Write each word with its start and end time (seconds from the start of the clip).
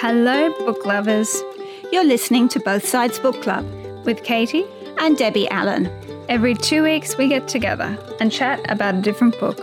Hello, 0.00 0.54
book 0.60 0.86
lovers. 0.86 1.42
You're 1.90 2.04
listening 2.04 2.48
to 2.50 2.60
Both 2.60 2.86
Sides 2.86 3.18
Book 3.18 3.42
Club 3.42 3.66
with 4.04 4.22
Katie 4.22 4.64
and 4.98 5.18
Debbie 5.18 5.48
Allen. 5.48 5.90
Every 6.28 6.54
two 6.54 6.84
weeks, 6.84 7.18
we 7.18 7.26
get 7.26 7.48
together 7.48 7.98
and 8.20 8.30
chat 8.30 8.60
about 8.70 8.94
a 8.94 9.00
different 9.00 9.36
book. 9.40 9.58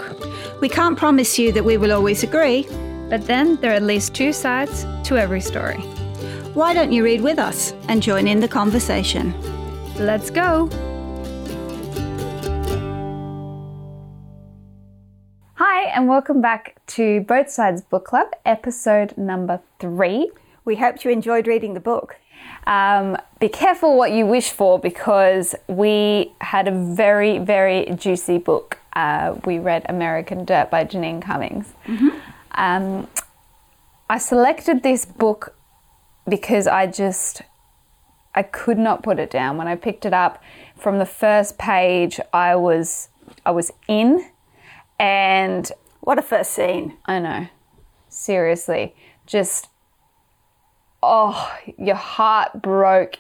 We 0.59 0.67
can't 0.67 0.97
promise 0.97 1.39
you 1.39 1.53
that 1.53 1.63
we 1.63 1.77
will 1.77 1.93
always 1.93 2.21
agree, 2.21 2.67
but 3.09 3.27
then 3.27 3.55
there 3.61 3.71
are 3.71 3.75
at 3.75 3.83
least 3.83 4.13
two 4.13 4.33
sides 4.33 4.85
to 5.05 5.15
every 5.15 5.39
story. 5.39 5.79
Why 6.53 6.73
don't 6.73 6.91
you 6.91 7.05
read 7.05 7.21
with 7.21 7.39
us 7.39 7.71
and 7.87 8.03
join 8.03 8.27
in 8.27 8.41
the 8.41 8.49
conversation? 8.49 9.33
Let's 9.95 10.29
go! 10.29 10.67
And 16.05 16.11
welcome 16.11 16.39
back 16.39 16.79
to 16.85 17.21
Both 17.21 17.49
Sides 17.49 17.81
Book 17.81 18.05
Club, 18.05 18.27
episode 18.45 19.17
number 19.17 19.59
three. 19.79 20.29
We 20.63 20.75
hope 20.75 21.03
you 21.03 21.09
enjoyed 21.09 21.47
reading 21.47 21.73
the 21.73 21.79
book. 21.79 22.17
Um, 22.67 23.17
be 23.39 23.49
careful 23.49 23.97
what 23.97 24.11
you 24.11 24.27
wish 24.27 24.51
for 24.51 24.77
because 24.77 25.55
we 25.65 26.31
had 26.41 26.67
a 26.67 26.93
very, 26.93 27.39
very 27.39 27.87
juicy 27.95 28.37
book. 28.37 28.77
Uh, 28.93 29.37
we 29.45 29.57
read 29.57 29.83
American 29.89 30.45
Dirt 30.45 30.69
by 30.69 30.85
Jeanine 30.85 31.23
Cummins. 31.23 31.73
Mm-hmm. 31.87 32.09
Um, 32.51 33.07
I 34.07 34.19
selected 34.19 34.83
this 34.83 35.05
book 35.07 35.55
because 36.29 36.67
I 36.67 36.85
just 36.85 37.41
I 38.35 38.43
could 38.43 38.77
not 38.77 39.01
put 39.01 39.17
it 39.17 39.31
down. 39.31 39.57
When 39.57 39.67
I 39.67 39.75
picked 39.75 40.05
it 40.05 40.13
up 40.13 40.39
from 40.77 40.99
the 40.99 41.07
first 41.07 41.57
page, 41.57 42.19
I 42.31 42.55
was 42.57 43.09
I 43.43 43.49
was 43.49 43.71
in, 43.87 44.29
and 44.99 45.71
what 46.05 46.17
a 46.17 46.21
first 46.21 46.51
scene! 46.51 46.97
I 47.05 47.19
know, 47.19 47.47
seriously, 48.09 48.95
just 49.25 49.67
oh, 51.03 51.51
your 51.77 51.95
heart 51.95 52.61
broke 52.61 53.17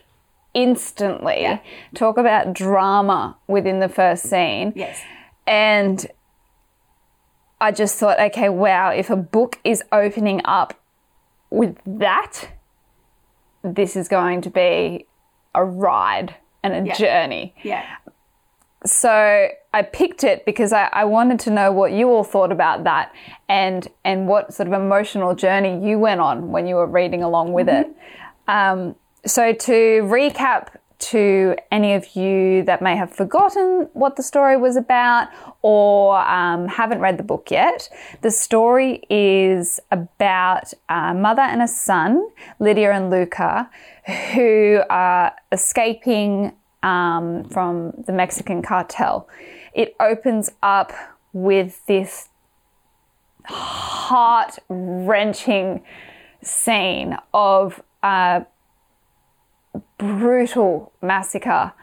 instantly. 0.53 1.41
Yeah. 1.41 1.59
Talk 1.93 2.17
about 2.17 2.53
drama 2.53 3.37
within 3.47 3.79
the 3.79 3.89
first 3.89 4.23
scene. 4.23 4.73
Yes. 4.75 4.99
And 5.45 6.05
I 7.61 7.71
just 7.71 7.99
thought, 7.99 8.19
okay, 8.19 8.49
wow, 8.49 8.89
if 8.89 9.09
a 9.09 9.15
book 9.15 9.59
is 9.63 9.83
opening 9.91 10.41
up 10.45 10.79
with 11.51 11.77
that, 11.85 12.49
this 13.63 13.95
is 13.95 14.07
going 14.07 14.41
to 14.41 14.49
be 14.49 15.05
a 15.53 15.63
ride 15.63 16.35
and 16.63 16.73
a 16.73 16.87
Yeah. 16.87 16.93
journey. 16.95 17.53
Yeah. 17.61 17.85
So 18.85 19.49
I 19.73 19.81
picked 19.81 20.23
it 20.23 20.45
because 20.45 20.71
I, 20.71 20.89
I 20.93 21.05
wanted 21.05 21.39
to 21.41 21.51
know 21.51 21.71
what 21.71 21.91
you 21.91 22.09
all 22.09 22.23
thought 22.23 22.51
about 22.51 22.83
that 22.83 23.11
and 23.49 23.87
and 24.03 24.27
what 24.27 24.53
sort 24.53 24.67
of 24.67 24.73
emotional 24.73 25.35
journey 25.35 25.87
you 25.87 25.97
went 25.99 26.21
on 26.21 26.51
when 26.51 26.67
you 26.67 26.75
were 26.75 26.85
reading 26.87 27.23
along 27.23 27.53
with 27.53 27.67
it. 27.67 27.87
Um, 28.47 28.95
so 29.25 29.53
to 29.53 29.73
recap 30.03 30.67
to 30.97 31.55
any 31.71 31.93
of 31.93 32.15
you 32.15 32.63
that 32.63 32.81
may 32.81 32.95
have 32.95 33.11
forgotten 33.11 33.89
what 33.93 34.15
the 34.15 34.23
story 34.23 34.55
was 34.55 34.77
about 34.77 35.27
or 35.61 36.17
um, 36.17 36.67
haven't 36.67 36.99
read 36.99 37.17
the 37.17 37.23
book 37.23 37.51
yet, 37.51 37.89
the 38.21 38.31
story 38.31 39.03
is 39.09 39.79
about 39.91 40.73
a 40.89 41.13
mother 41.13 41.41
and 41.41 41.61
a 41.61 41.67
son, 41.67 42.27
Lydia 42.59 42.91
and 42.91 43.09
Luca, 43.09 43.69
who 44.33 44.81
are 44.89 45.33
escaping 45.51 46.53
um, 46.83 47.43
from 47.45 47.93
the 48.05 48.13
Mexican 48.13 48.61
cartel. 48.61 49.27
It 49.73 49.95
opens 49.99 50.51
up 50.63 50.93
with 51.33 51.85
this 51.87 52.29
heart 53.45 54.57
wrenching 54.69 55.83
scene 56.41 57.17
of 57.33 57.81
a 58.03 58.45
brutal 59.97 60.91
massacre 61.01 61.73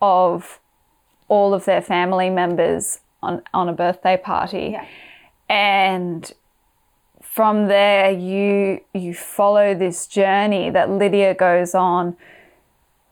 of 0.00 0.60
all 1.28 1.54
of 1.54 1.64
their 1.64 1.82
family 1.82 2.30
members 2.30 3.00
on, 3.22 3.42
on 3.52 3.68
a 3.68 3.72
birthday 3.72 4.16
party. 4.16 4.70
Yeah. 4.72 4.86
And 5.48 6.32
from 7.22 7.66
there 7.66 8.10
you 8.10 8.80
you 8.92 9.12
follow 9.12 9.74
this 9.74 10.06
journey 10.06 10.70
that 10.70 10.88
Lydia 10.88 11.34
goes 11.34 11.74
on 11.74 12.16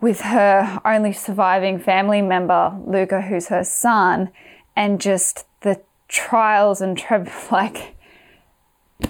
with 0.03 0.21
her 0.23 0.81
only 0.85 1.13
surviving 1.15 1.79
family 1.79 2.21
member, 2.21 2.77
Luca, 2.85 3.23
who's 3.23 3.49
her 3.49 3.65
son, 3.65 4.31
and 4.77 5.01
just 5.01 5.47
the 5.63 5.81
trials 6.09 6.83
and 6.83 6.99
trib 6.99 7.31
like 7.51 7.97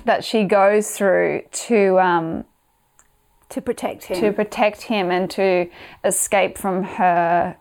that 0.04 0.22
she 0.24 0.44
goes 0.44 0.90
through 0.92 1.42
to 1.50 1.98
um, 1.98 2.44
To 3.48 3.60
protect 3.60 4.04
him. 4.04 4.20
to 4.20 4.32
protect 4.32 4.82
him 4.82 5.10
and 5.10 5.28
to 5.32 5.68
escape 6.04 6.56
from 6.58 6.84
her 6.84 7.56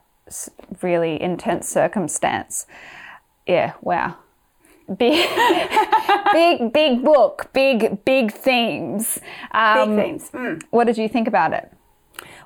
really 0.81 1.21
intense 1.21 1.67
circumstance. 1.67 2.65
Yeah, 3.47 3.73
wow. 3.81 4.17
Big, 4.97 5.27
big, 6.33 6.73
big 6.73 7.03
book, 7.03 7.49
big, 7.53 8.03
big 8.03 8.33
themes. 8.33 9.19
Um, 9.51 9.95
Big 9.95 10.05
themes. 10.05 10.29
Mm. 10.31 10.63
What 10.69 10.85
did 10.85 10.97
you 10.97 11.07
think 11.07 11.27
about 11.29 11.53
it? 11.53 11.71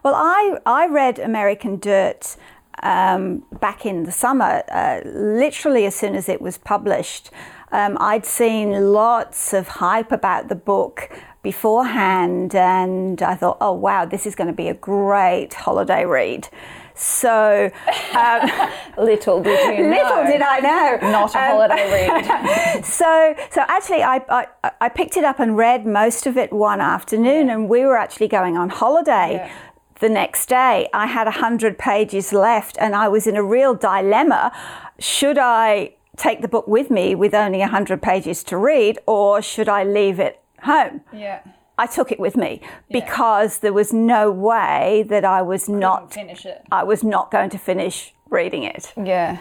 Well, 0.06 0.14
I, 0.16 0.60
I 0.68 0.86
read 0.86 1.18
American 1.18 1.78
Dirt 1.80 2.36
um, 2.84 3.44
back 3.60 3.88
in 3.88 4.04
the 4.04 4.12
summer, 4.12 4.62
uh, 4.72 5.02
literally 5.04 5.88
as 5.88 5.96
soon 5.96 6.14
as 6.14 6.30
it 6.30 6.40
was 6.44 6.60
published. 6.60 7.32
Um, 7.72 7.98
I'd 8.00 8.24
seen 8.24 8.94
lots 8.94 9.52
of 9.52 9.68
hype 9.68 10.12
about 10.12 10.48
the 10.48 10.54
book 10.54 11.10
beforehand, 11.42 12.54
and 12.54 13.20
I 13.24 13.34
thought, 13.34 13.58
oh, 13.60 13.72
wow, 13.74 14.06
this 14.06 14.28
is 14.28 14.36
going 14.36 14.46
to 14.46 14.54
be 14.54 14.68
a 14.68 14.76
great 14.76 15.56
holiday 15.56 16.06
read. 16.06 16.50
So, 16.94 17.72
um, 18.16 18.52
Little 19.04 19.42
did 19.42 19.76
you 19.80 19.86
know. 19.90 19.90
little 19.90 20.24
did 20.32 20.42
I 20.44 20.60
know. 20.60 21.10
Not 21.10 21.34
a 21.34 21.40
Um, 21.40 21.46
holiday 21.48 21.90
read. 21.92 22.86
so 22.86 23.36
so 23.50 23.62
actually 23.68 24.04
I, 24.04 24.22
I 24.30 24.72
I 24.82 24.88
picked 24.90 25.18
it 25.18 25.24
up 25.26 25.40
and 25.40 25.58
read 25.58 25.86
most 25.88 26.26
of 26.28 26.38
it 26.38 26.54
one 26.54 26.80
afternoon 26.80 27.50
and 27.50 27.68
we 27.68 27.82
were 27.82 27.98
actually 27.98 28.30
going 28.30 28.56
on 28.56 28.70
holiday 28.70 29.34
Yeah. 29.34 29.52
The 30.00 30.10
next 30.10 30.50
day 30.50 30.90
I 30.94 31.08
had 31.08 31.28
a 31.28 31.32
hundred 31.32 31.78
pages 31.78 32.34
left 32.34 32.78
and 32.80 32.96
I 32.96 33.08
was 33.08 33.28
in 33.28 33.36
a 33.36 33.44
real 33.44 33.74
dilemma 33.74 34.52
should 35.00 35.38
I 35.38 35.94
take 36.18 36.42
the 36.42 36.48
book 36.48 36.68
with 36.68 36.90
me 36.90 37.16
with 37.16 37.34
only 37.34 37.62
a 37.62 37.68
hundred 37.68 38.02
pages 38.02 38.44
to 38.46 38.58
read 38.58 39.00
or 39.06 39.42
should 39.42 39.70
I 39.70 39.84
leave 39.84 40.20
it 40.20 40.42
home 40.62 41.02
Yeah. 41.14 41.40
I 41.78 41.88
took 41.88 42.12
it 42.12 42.20
with 42.20 42.38
me 42.38 42.62
because 42.90 43.60
there 43.60 43.74
was 43.74 43.92
no 43.92 44.32
way 44.32 45.04
that 45.10 45.26
I 45.26 45.42
was 45.42 45.68
not 45.68 46.14
Finish 46.14 46.46
it. 46.46 46.64
I 46.72 46.84
was 46.84 47.04
not 47.04 47.32
going 47.32 47.50
to 47.50 47.58
finish 47.58 48.14
reading 48.30 48.64
it 48.64 48.94
Yeah. 48.96 49.40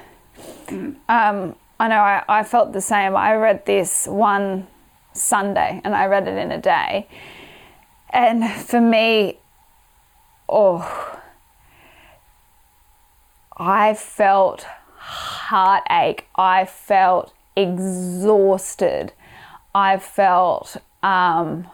Um, 0.68 1.54
I 1.78 1.88
know 1.88 1.96
I, 1.96 2.22
I 2.28 2.42
felt 2.44 2.72
the 2.72 2.80
same. 2.80 3.16
I 3.16 3.34
read 3.34 3.66
this 3.66 4.06
one 4.06 4.66
Sunday 5.12 5.80
and 5.84 5.94
I 5.94 6.06
read 6.06 6.26
it 6.28 6.36
in 6.36 6.50
a 6.52 6.60
day. 6.60 7.08
And 8.10 8.48
for 8.50 8.80
me, 8.80 9.38
oh, 10.48 11.20
I 13.56 13.94
felt 13.94 14.66
heartache. 14.96 16.26
I 16.36 16.64
felt 16.64 17.32
exhausted. 17.56 19.12
I 19.74 19.98
felt 19.98 20.76
um, 21.02 21.68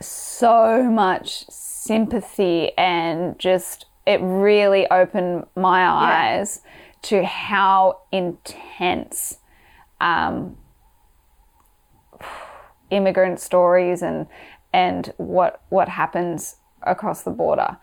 so 0.00 0.82
much 0.84 1.46
sympathy 1.48 2.72
and 2.76 3.38
just 3.38 3.86
it 4.06 4.20
really 4.20 4.88
opened 4.90 5.46
my 5.56 5.86
eyes 5.86 6.60
to 7.02 7.24
how 7.24 8.00
intense 8.10 9.38
um, 10.00 10.56
immigrant 12.90 13.40
stories 13.40 14.02
and 14.02 14.26
and 14.72 15.12
what 15.16 15.62
what 15.68 15.88
happens 15.88 16.56
across 16.84 17.22
the 17.22 17.30
border. 17.30 17.76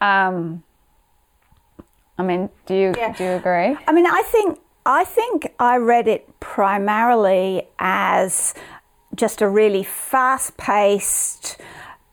Um, 0.00 0.62
I 2.18 2.22
mean, 2.22 2.50
do 2.66 2.74
you 2.74 2.94
Yeah. 2.96 3.12
do 3.12 3.24
you 3.24 3.30
agree? 3.32 3.76
I 3.86 3.92
mean, 3.92 4.06
I 4.06 4.22
think 4.26 4.58
I 4.86 5.04
think 5.04 5.52
I 5.58 5.76
read 5.76 6.08
it 6.08 6.28
primarily 6.40 7.68
as 7.78 8.54
just 9.14 9.42
a 9.42 9.48
really 9.48 9.82
fast-paced 9.84 11.56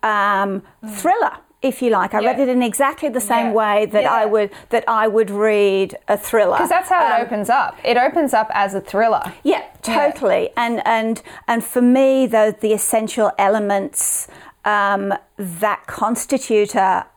um, 0.03 0.61
thriller, 0.87 1.37
if 1.61 1.81
you 1.81 1.89
like. 1.89 2.13
I 2.13 2.19
read 2.19 2.37
Mm. 2.37 2.41
It 2.43 2.49
in 2.49 2.61
exactly 2.61 3.09
the 3.09 3.19
same 3.21 3.47
Yeah. 3.47 3.51
way 3.53 3.85
that 3.87 4.05
I 4.05 4.25
would 4.25 4.51
that 4.69 4.83
I 4.87 5.07
would 5.07 5.31
read 5.31 5.97
a 6.07 6.17
thriller. 6.17 6.57
Because 6.57 6.69
that's 6.69 6.89
how 6.89 7.05
Um, 7.05 7.11
it 7.13 7.23
opens 7.25 7.49
up. 7.49 7.75
It 7.83 7.97
opens 7.97 8.33
up 8.33 8.49
as 8.53 8.75
a 8.75 8.81
thriller. 8.81 9.23
Yeah, 9.43 9.63
totally. 9.81 10.49
And 10.55 10.81
and 10.85 11.21
and 11.47 11.63
for 11.63 11.81
me, 11.81 12.27
though, 12.27 12.51
the 12.51 12.73
essential 12.73 13.31
elements 13.39 14.27
um, 14.65 15.13
that 15.37 15.87
constitute 15.87 16.75
a 16.75 17.07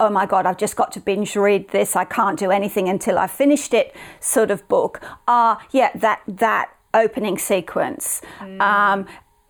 oh 0.00 0.10
my 0.10 0.26
god, 0.26 0.46
I've 0.46 0.56
just 0.56 0.76
got 0.76 0.92
to 0.92 1.00
binge 1.00 1.34
read 1.34 1.70
this. 1.70 1.96
I 1.96 2.04
can't 2.04 2.38
do 2.38 2.50
anything 2.50 2.88
until 2.88 3.18
I've 3.18 3.30
finished 3.30 3.74
it. 3.74 3.94
Sort 4.20 4.50
of 4.50 4.66
book 4.68 5.00
are 5.26 5.58
yeah 5.72 5.90
that 5.94 6.22
that 6.26 6.70
opening 6.94 7.38
sequence. 7.38 8.22
Um, 8.60 9.06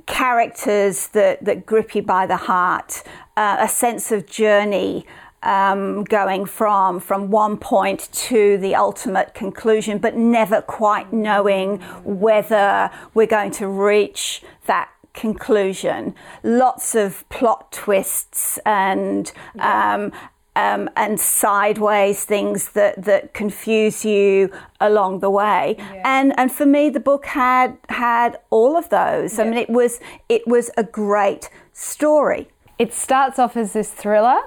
characters 0.06 1.08
that, 1.08 1.44
that 1.44 1.66
grip 1.66 1.94
you 1.94 2.02
by 2.02 2.26
the 2.26 2.36
heart, 2.36 3.02
uh, 3.36 3.58
a 3.60 3.68
sense 3.68 4.10
of 4.10 4.26
journey. 4.26 5.06
Um, 5.40 6.02
going 6.02 6.46
from 6.46 6.98
from 6.98 7.30
one 7.30 7.58
point 7.58 8.08
to 8.12 8.58
the 8.58 8.74
ultimate 8.74 9.34
conclusion, 9.34 9.98
but 9.98 10.16
never 10.16 10.60
quite 10.60 11.12
knowing 11.12 11.78
whether 12.02 12.90
we're 13.14 13.28
going 13.28 13.52
to 13.52 13.68
reach 13.68 14.42
that 14.66 14.90
conclusion. 15.18 16.14
Lots 16.42 16.94
of 16.94 17.28
plot 17.28 17.72
twists 17.72 18.58
and 18.64 19.30
um, 19.58 20.12
um, 20.54 20.90
and 20.96 21.20
sideways 21.20 22.24
things 22.24 22.70
that, 22.70 23.04
that 23.04 23.32
confuse 23.32 24.04
you 24.04 24.50
along 24.80 25.20
the 25.20 25.30
way. 25.30 25.76
Yeah. 25.78 26.02
And 26.04 26.38
and 26.38 26.50
for 26.50 26.66
me, 26.66 26.90
the 26.90 27.00
book 27.00 27.26
had 27.26 27.78
had 27.88 28.38
all 28.50 28.76
of 28.76 28.88
those. 28.88 29.38
Yeah. 29.38 29.44
I 29.44 29.48
mean, 29.48 29.58
it 29.58 29.70
was 29.70 30.00
it 30.28 30.46
was 30.46 30.70
a 30.76 30.84
great 30.84 31.48
story. 31.72 32.48
It 32.78 32.92
starts 32.92 33.38
off 33.38 33.56
as 33.56 33.72
this 33.72 33.92
thriller, 33.92 34.40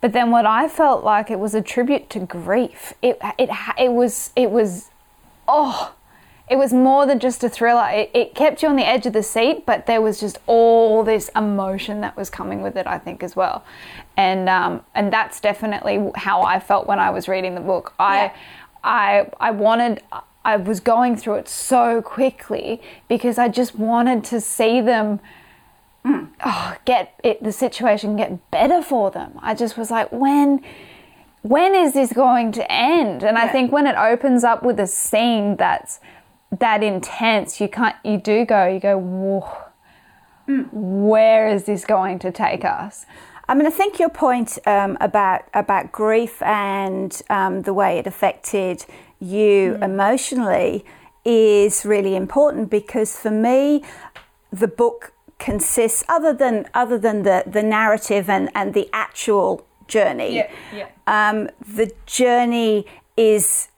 but 0.00 0.12
then 0.12 0.30
what 0.30 0.46
I 0.46 0.68
felt 0.68 1.04
like 1.04 1.30
it 1.30 1.38
was 1.38 1.54
a 1.54 1.62
tribute 1.62 2.10
to 2.10 2.20
grief. 2.20 2.94
It 3.02 3.18
it 3.38 3.50
it 3.78 3.92
was 3.92 4.30
it 4.34 4.50
was 4.50 4.90
oh 5.46 5.94
it 6.52 6.58
was 6.58 6.74
more 6.74 7.06
than 7.06 7.18
just 7.18 7.42
a 7.42 7.48
thriller. 7.48 7.88
It, 7.88 8.10
it, 8.12 8.34
kept 8.34 8.62
you 8.62 8.68
on 8.68 8.76
the 8.76 8.86
edge 8.86 9.06
of 9.06 9.14
the 9.14 9.22
seat, 9.22 9.64
but 9.64 9.86
there 9.86 10.02
was 10.02 10.20
just 10.20 10.36
all 10.46 11.02
this 11.02 11.30
emotion 11.34 12.02
that 12.02 12.14
was 12.14 12.28
coming 12.28 12.60
with 12.60 12.76
it, 12.76 12.86
I 12.86 12.98
think, 12.98 13.22
as 13.22 13.34
well. 13.34 13.64
And 14.18 14.50
um, 14.50 14.84
and 14.94 15.10
that's 15.10 15.40
definitely 15.40 16.10
how 16.14 16.42
I 16.42 16.60
felt 16.60 16.86
when 16.86 16.98
I 16.98 17.08
was 17.08 17.26
reading 17.26 17.54
the 17.54 17.62
book. 17.62 17.94
I 17.98 18.24
yeah. 18.24 18.36
I 18.84 19.30
I 19.40 19.50
wanted. 19.50 20.02
I 20.44 20.56
was 20.56 20.80
going 20.80 21.16
through 21.16 21.36
it 21.36 21.48
so 21.48 22.02
quickly 22.02 22.82
because 23.08 23.38
I 23.38 23.48
just 23.48 23.76
wanted 23.76 24.22
to 24.24 24.40
see 24.40 24.82
them 24.82 25.20
mm. 26.04 26.28
oh, 26.44 26.76
get 26.84 27.18
it, 27.24 27.42
the 27.42 27.52
situation 27.52 28.16
get 28.16 28.50
better 28.50 28.82
for 28.82 29.10
them. 29.10 29.38
I 29.40 29.54
just 29.54 29.78
was 29.78 29.90
like, 29.90 30.12
when 30.12 30.62
when 31.40 31.74
is 31.74 31.94
this 31.94 32.12
going 32.12 32.52
to 32.52 32.70
end? 32.70 33.22
And 33.22 33.38
yeah. 33.38 33.44
I 33.44 33.48
think 33.48 33.72
when 33.72 33.86
it 33.86 33.96
opens 33.96 34.44
up 34.44 34.62
with 34.62 34.78
a 34.78 34.86
scene 34.86 35.56
that's 35.56 35.98
that 36.58 36.82
intense, 36.82 37.60
you 37.60 37.68
can't. 37.68 37.96
You 38.04 38.18
do 38.18 38.44
go. 38.44 38.66
You 38.66 38.80
go. 38.80 38.98
Whoa. 38.98 39.58
Where 40.72 41.48
is 41.48 41.64
this 41.64 41.84
going 41.84 42.18
to 42.20 42.32
take 42.32 42.64
us? 42.64 43.06
I 43.48 43.54
mean, 43.54 43.66
I 43.66 43.70
think 43.70 43.98
your 43.98 44.10
point 44.10 44.58
um, 44.66 44.96
about 45.00 45.42
about 45.54 45.92
grief 45.92 46.42
and 46.42 47.20
um, 47.30 47.62
the 47.62 47.74
way 47.74 47.98
it 47.98 48.06
affected 48.06 48.84
you 49.18 49.74
mm. 49.74 49.84
emotionally 49.84 50.84
is 51.24 51.84
really 51.84 52.16
important 52.16 52.70
because 52.70 53.16
for 53.16 53.30
me, 53.30 53.82
the 54.52 54.68
book 54.68 55.12
consists 55.38 56.04
other 56.08 56.32
than 56.32 56.66
other 56.74 56.98
than 56.98 57.22
the 57.22 57.44
the 57.46 57.62
narrative 57.62 58.28
and 58.28 58.50
and 58.54 58.74
the 58.74 58.88
actual 58.92 59.66
journey. 59.88 60.36
Yeah, 60.36 60.50
yeah. 60.74 60.88
Um, 61.06 61.50
the 61.60 61.92
journey 62.06 62.86
is 63.16 63.68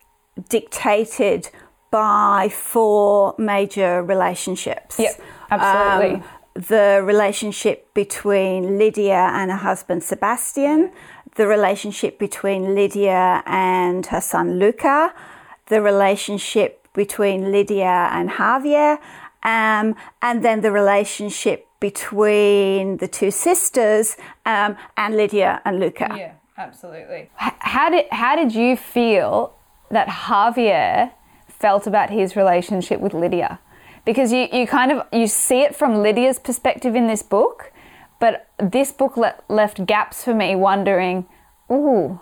dictated 0.49 1.50
by 1.94 2.49
four 2.49 3.37
major 3.38 4.02
relationships. 4.02 4.99
Yep, 4.99 5.23
absolutely. 5.49 6.14
Um, 6.17 6.25
the 6.55 7.00
relationship 7.05 7.94
between 7.94 8.79
Lydia 8.79 9.31
and 9.32 9.52
her 9.52 9.56
husband 9.56 10.02
Sebastian, 10.02 10.91
the 11.37 11.46
relationship 11.46 12.19
between 12.19 12.75
Lydia 12.75 13.44
and 13.46 14.06
her 14.06 14.20
son 14.20 14.58
Luca, 14.58 15.14
the 15.67 15.81
relationship 15.81 16.88
between 16.94 17.52
Lydia 17.52 18.08
and 18.11 18.29
Javier, 18.29 18.99
um, 19.44 19.94
and 20.20 20.44
then 20.44 20.62
the 20.62 20.73
relationship 20.73 21.69
between 21.79 22.96
the 22.96 23.06
two 23.06 23.31
sisters 23.31 24.17
um, 24.46 24.76
and 24.96 25.17
Lydia 25.17 25.62
and 25.64 25.79
Luca. 25.79 26.12
Yeah, 26.19 26.32
absolutely. 26.58 27.31
How 27.37 27.88
did 27.88 28.06
how 28.11 28.35
did 28.35 28.52
you 28.52 28.76
feel 28.76 29.55
that 29.93 30.08
Javier 30.08 31.12
felt 31.65 31.87
about 31.87 32.11
his 32.11 32.37
relationship 32.37 33.01
with 33.01 33.15
Lydia. 33.15 33.59
Because 34.05 34.31
you, 34.37 34.49
you 34.53 34.67
kind 34.67 34.93
of 34.93 34.99
you 35.21 35.27
see 35.27 35.61
it 35.67 35.75
from 35.75 35.91
Lydia's 36.07 36.39
perspective 36.39 36.95
in 36.95 37.07
this 37.07 37.23
book, 37.23 37.73
but 38.21 38.35
this 38.75 38.93
book 38.93 39.17
le- 39.17 39.39
left 39.49 39.87
gaps 39.87 40.23
for 40.25 40.35
me 40.35 40.55
wondering, 40.55 41.17
ooh, 41.73 42.21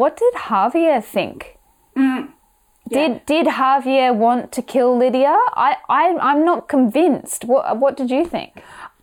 what 0.00 0.16
did 0.16 0.32
Javier 0.48 1.04
think? 1.04 1.58
Mm. 1.94 2.32
Yeah. 2.88 2.98
Did 2.98 3.26
did 3.26 3.46
Javier 3.60 4.10
want 4.24 4.52
to 4.52 4.62
kill 4.62 4.96
Lydia? 4.96 5.36
I, 5.66 5.76
I 6.00 6.16
I'm 6.28 6.42
not 6.50 6.60
convinced. 6.76 7.44
What 7.44 7.76
what 7.82 7.94
did 8.00 8.08
you 8.16 8.24
think? 8.24 8.52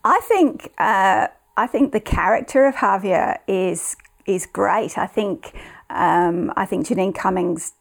I 0.03 0.19
think 0.31 0.53
uh, 0.79 1.27
I 1.63 1.67
think 1.67 1.91
the 1.91 2.05
character 2.17 2.65
of 2.65 2.75
Javier 2.85 3.37
is 3.47 3.81
is 4.25 4.47
great. 4.61 4.97
I 4.97 5.07
think 5.17 5.53
um, 5.91 6.37
I 6.61 6.65
think 6.65 6.87
Jeanine 6.87 7.13
Cummins 7.13 7.73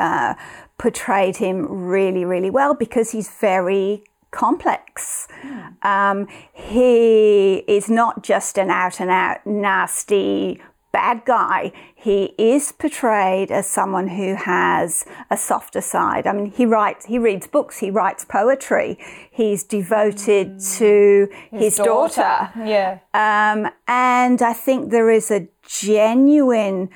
uh, 0.00 0.34
portrayed 0.80 1.36
him 1.36 1.66
really, 1.68 2.24
really 2.24 2.48
well 2.48 2.72
because 2.72 3.10
he's 3.10 3.28
very 3.28 4.02
complex. 4.30 5.28
Mm. 5.42 5.84
Um, 5.84 6.28
he 6.54 7.56
is 7.68 7.90
not 7.90 8.22
just 8.22 8.56
an 8.56 8.70
out 8.70 8.98
and 8.98 9.10
out 9.10 9.46
nasty 9.46 10.58
bad 10.90 11.26
guy. 11.26 11.72
He 11.94 12.34
is 12.38 12.72
portrayed 12.72 13.50
as 13.50 13.66
someone 13.68 14.08
who 14.08 14.34
has 14.36 15.04
a 15.30 15.36
softer 15.36 15.82
side. 15.82 16.26
I 16.26 16.32
mean, 16.32 16.50
he 16.50 16.64
writes, 16.64 17.04
he 17.04 17.18
reads 17.18 17.46
books, 17.46 17.78
he 17.80 17.90
writes 17.90 18.24
poetry. 18.24 18.98
He's 19.30 19.62
devoted 19.62 20.56
mm. 20.56 20.78
to 20.78 21.28
his, 21.50 21.60
his 21.60 21.76
daughter. 21.76 22.22
daughter. 22.22 22.52
Yeah. 22.64 23.00
Um, 23.12 23.70
and 23.86 24.40
I 24.40 24.54
think 24.54 24.90
there 24.90 25.10
is 25.10 25.30
a 25.30 25.46
genuine 25.62 26.88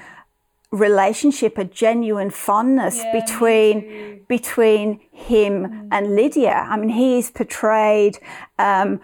relationship, 0.74 1.56
a 1.56 1.64
genuine 1.64 2.30
fondness 2.30 2.96
yeah, 2.96 3.20
between 3.20 4.24
between 4.28 5.00
him 5.12 5.66
mm. 5.66 5.88
and 5.92 6.14
Lydia. 6.14 6.66
I 6.68 6.76
mean, 6.76 6.90
he 6.90 7.18
is 7.18 7.30
portrayed 7.30 8.18
um, 8.58 9.00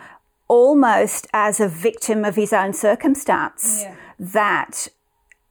almost 0.49 1.27
as 1.33 1.61
a 1.61 1.69
victim 1.69 2.25
of 2.25 2.37
his 2.37 2.53
own 2.53 2.73
circumstance. 2.73 3.83
Yeah. 3.83 3.97
That 4.19 4.89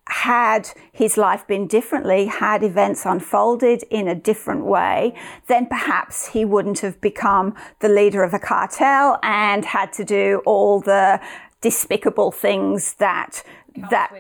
had 0.10 0.72
his 0.92 1.18
life 1.18 1.46
been 1.48 1.68
differently, 1.68 2.26
had 2.26 2.64
events 2.64 3.06
unfolded 3.06 3.84
in 3.92 4.08
a 4.08 4.16
different 4.16 4.66
way, 4.66 5.14
then 5.48 5.68
perhaps 5.68 6.30
he 6.30 6.44
wouldn't 6.44 6.80
have 6.80 7.00
become 7.00 7.54
the 7.80 7.90
leader 7.90 8.24
of 8.24 8.34
a 8.34 8.40
cartel 8.40 9.20
and 9.22 9.66
had 9.66 9.94
to 9.94 10.04
do 10.04 10.42
all 10.46 10.82
the 10.82 11.22
despicable 11.62 12.32
things 12.32 12.94
that 12.96 13.44
that 13.90 14.12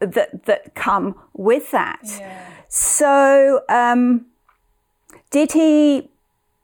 that 0.00 0.44
that 0.46 0.74
come 0.74 1.14
with 1.34 1.70
that. 1.70 2.02
Yeah. 2.04 2.48
So, 2.68 3.62
um, 3.68 4.26
did 5.30 5.52
he 5.52 6.10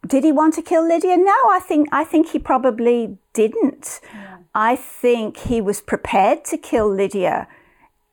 did 0.07 0.25
he 0.25 0.33
want 0.33 0.55
to 0.55 0.63
kill 0.63 0.87
Lydia? 0.87 1.17
No, 1.17 1.37
I 1.51 1.61
think 1.61 1.89
I 1.93 2.05
think 2.05 2.31
he 2.31 2.39
probably 2.39 3.19
didn't. 3.33 4.01
Yeah. 4.13 4.39
I 4.55 4.77
think 4.77 5.37
he 5.37 5.61
was 5.61 5.81
prepared 5.81 6.45
to 6.47 6.57
kill 6.57 6.89
Lydia 6.93 7.47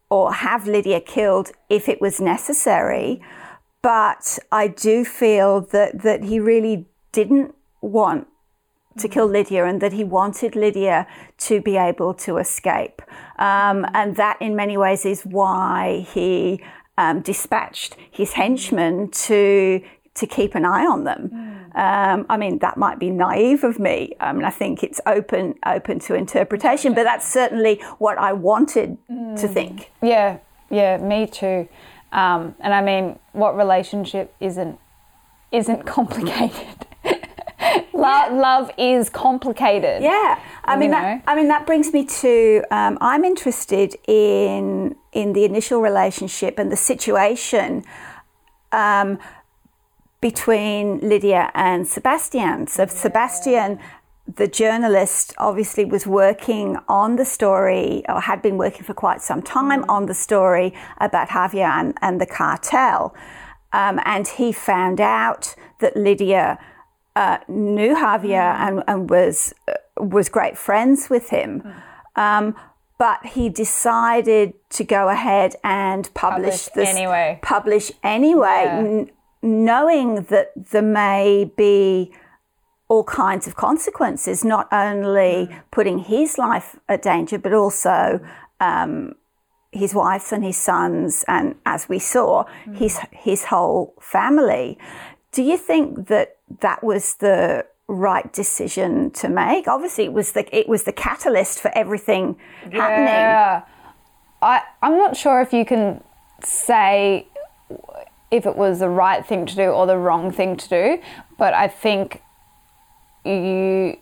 or 0.09 0.33
have 0.33 0.67
Lydia 0.67 0.99
killed 0.99 1.51
if 1.69 1.89
it 1.89 2.01
was 2.01 2.19
necessary. 2.19 3.21
But 3.81 4.39
I 4.51 4.67
do 4.67 5.05
feel 5.05 5.61
that 5.61 6.01
that 6.01 6.23
he 6.23 6.39
really 6.39 6.85
didn't 7.11 7.55
want 7.81 8.27
to 8.97 9.07
kill 9.07 9.27
Lydia 9.27 9.65
and 9.65 9.81
that 9.81 9.93
he 9.93 10.03
wanted 10.03 10.55
Lydia 10.55 11.07
to 11.39 11.61
be 11.61 11.77
able 11.77 12.13
to 12.13 12.37
escape. 12.37 13.01
Um, 13.37 13.85
and 13.93 14.15
that, 14.15 14.41
in 14.41 14.55
many 14.55 14.77
ways, 14.77 15.05
is 15.05 15.23
why 15.23 16.05
he 16.13 16.61
um, 16.97 17.21
dispatched 17.21 17.97
his 18.11 18.33
henchmen 18.33 19.09
to 19.11 19.81
to 20.15 20.25
keep 20.25 20.55
an 20.55 20.63
eye 20.63 20.85
on 20.85 21.03
them. 21.03 21.29
Um, 21.75 22.25
I 22.29 22.37
mean, 22.37 22.59
that 22.59 22.77
might 22.77 22.99
be 22.99 23.09
naive 23.09 23.65
of 23.65 23.79
me. 23.79 24.13
I 24.21 24.31
mean, 24.31 24.45
I 24.45 24.49
think 24.49 24.81
it's 24.81 25.01
open 25.05 25.55
open 25.65 25.99
to 25.99 26.15
interpretation, 26.15 26.93
but 26.93 27.03
that's 27.03 27.27
certainly 27.27 27.81
what 27.97 28.17
I 28.17 28.31
wanted 28.31 28.97
mm. 29.11 29.39
to 29.41 29.47
think. 29.47 29.91
Yeah, 30.01 30.37
yeah, 30.69 30.97
me 30.97 31.27
too. 31.27 31.67
Um, 32.13 32.55
and 32.61 32.73
I 32.73 32.81
mean, 32.81 33.19
what 33.33 33.57
relationship 33.57 34.33
isn't 34.39 34.79
isn't 35.51 35.85
complicated? 35.97 36.84
Love, 38.05 38.31
yeah. 38.31 38.39
love 38.39 38.71
is 38.77 39.09
complicated. 39.09 40.01
Yeah, 40.01 40.39
I 40.63 40.77
mean 40.77 40.91
that. 40.91 41.23
I 41.27 41.35
mean 41.35 41.47
that 41.49 41.65
brings 41.65 41.93
me 41.93 42.05
to. 42.05 42.63
Um, 42.71 42.97
I'm 43.01 43.23
interested 43.23 43.95
in 44.07 44.95
in 45.11 45.33
the 45.33 45.45
initial 45.45 45.81
relationship 45.81 46.59
and 46.59 46.71
the 46.71 46.77
situation. 46.77 47.83
Um, 48.71 49.19
between 50.21 50.97
Lydia 51.07 51.51
and 51.53 51.87
Sebastian. 51.87 52.65
So 52.65 52.81
yeah. 52.81 52.87
Sebastian, 52.87 53.79
the 54.41 54.47
journalist, 54.47 55.35
obviously 55.37 55.85
was 55.85 56.07
working 56.07 56.77
on 56.87 57.15
the 57.15 57.25
story, 57.25 58.03
or 58.09 58.21
had 58.21 58.41
been 58.41 58.57
working 58.57 58.83
for 58.83 58.95
quite 58.95 59.21
some 59.21 59.43
time 59.43 59.83
mm. 59.83 59.89
on 59.95 60.07
the 60.07 60.15
story 60.15 60.73
about 60.99 61.29
Javier 61.29 61.69
and, 61.79 61.93
and 62.01 62.19
the 62.19 62.25
cartel. 62.25 63.13
Um, 63.71 63.99
and 64.03 64.27
he 64.27 64.51
found 64.51 64.99
out 64.99 65.53
that 65.79 65.95
Lydia 65.95 66.57
uh, 67.15 67.37
knew 67.47 67.95
Javier 67.95 68.55
and, 68.59 68.83
and 68.87 69.09
was 69.09 69.53
uh, 69.67 69.73
was 69.97 70.29
great 70.29 70.57
friends 70.57 71.09
with 71.09 71.29
him. 71.29 71.63
Um, 72.15 72.55
but 72.97 73.25
he 73.25 73.49
decided 73.49 74.53
to 74.69 74.83
go 74.85 75.09
ahead 75.09 75.55
and 75.63 76.09
publish, 76.13 76.69
Publish 76.69 76.75
this 76.75 76.89
anyway. 76.89 77.39
publish 77.41 77.91
anyway, 78.03 78.63
Yeah. 78.65 78.77
n- 78.79 79.09
knowing 79.41 80.23
that 80.29 80.51
there 80.71 80.81
may 80.81 81.51
be 81.57 82.13
all 82.87 83.03
kinds 83.03 83.47
of 83.47 83.55
consequences, 83.55 84.45
not 84.45 84.67
only 84.71 85.49
putting 85.71 85.99
his 85.99 86.37
life 86.37 86.77
at 86.87 87.01
danger, 87.01 87.37
but 87.37 87.51
also 87.53 88.19
um, 88.61 89.15
his 89.71 89.93
wife's 89.93 90.31
and 90.31 90.43
his 90.45 90.55
son's, 90.57 91.25
and 91.27 91.55
as 91.65 91.89
we 91.89 91.99
saw, 91.99 92.45
his 92.73 92.99
his 93.11 93.45
whole 93.45 93.93
family. 93.99 94.77
Do 95.35 95.43
you 95.43 95.57
think 95.57 96.07
that 96.07 96.37
that 96.61 96.83
was 96.83 97.15
the 97.15 97.65
right 97.87 98.31
decision 98.33 99.11
to 99.11 99.29
make? 99.29 99.67
Obviously, 99.67 100.05
it 100.05 100.13
was 100.13 100.31
the 100.31 100.43
it 100.57 100.67
was 100.67 100.83
the 100.83 100.93
catalyst 100.93 101.59
for 101.59 101.71
everything 101.75 102.37
happening. 102.63 103.07
Yeah. 103.07 103.63
I, 104.41 104.61
I'm 104.81 104.97
not 104.97 105.17
sure 105.17 105.41
if 105.41 105.53
you 105.53 105.65
can 105.65 106.03
say 106.43 107.27
if 108.31 108.45
it 108.45 108.55
was 108.55 108.79
the 108.79 108.89
right 108.89 109.25
thing 109.25 109.45
to 109.45 109.55
do 109.55 109.63
or 109.63 109.85
the 109.87 109.97
wrong 109.97 110.31
thing 110.31 110.55
to 110.57 110.69
do, 110.69 111.01
but 111.37 111.53
I 111.53 111.67
think 111.67 112.21
you, 113.23 113.97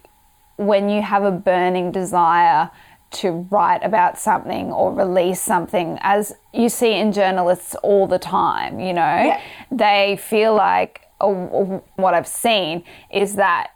when 0.57 0.89
you 0.89 1.01
have 1.01 1.23
a 1.23 1.31
burning 1.31 1.91
desire 1.91 2.69
to 3.11 3.47
write 3.51 3.83
about 3.83 4.17
something 4.17 4.71
or 4.71 4.93
release 4.93 5.39
something, 5.39 5.97
as 6.01 6.35
you 6.53 6.67
see 6.69 6.93
in 6.93 7.11
journalists 7.11 7.75
all 7.83 8.07
the 8.07 8.19
time, 8.19 8.79
you 8.79 8.93
know, 8.93 9.37
they 9.71 10.19
feel 10.21 10.55
like, 10.55 11.01
what 11.32 12.13
I've 12.13 12.27
seen 12.27 12.84
is 13.12 13.36
that 13.36 13.72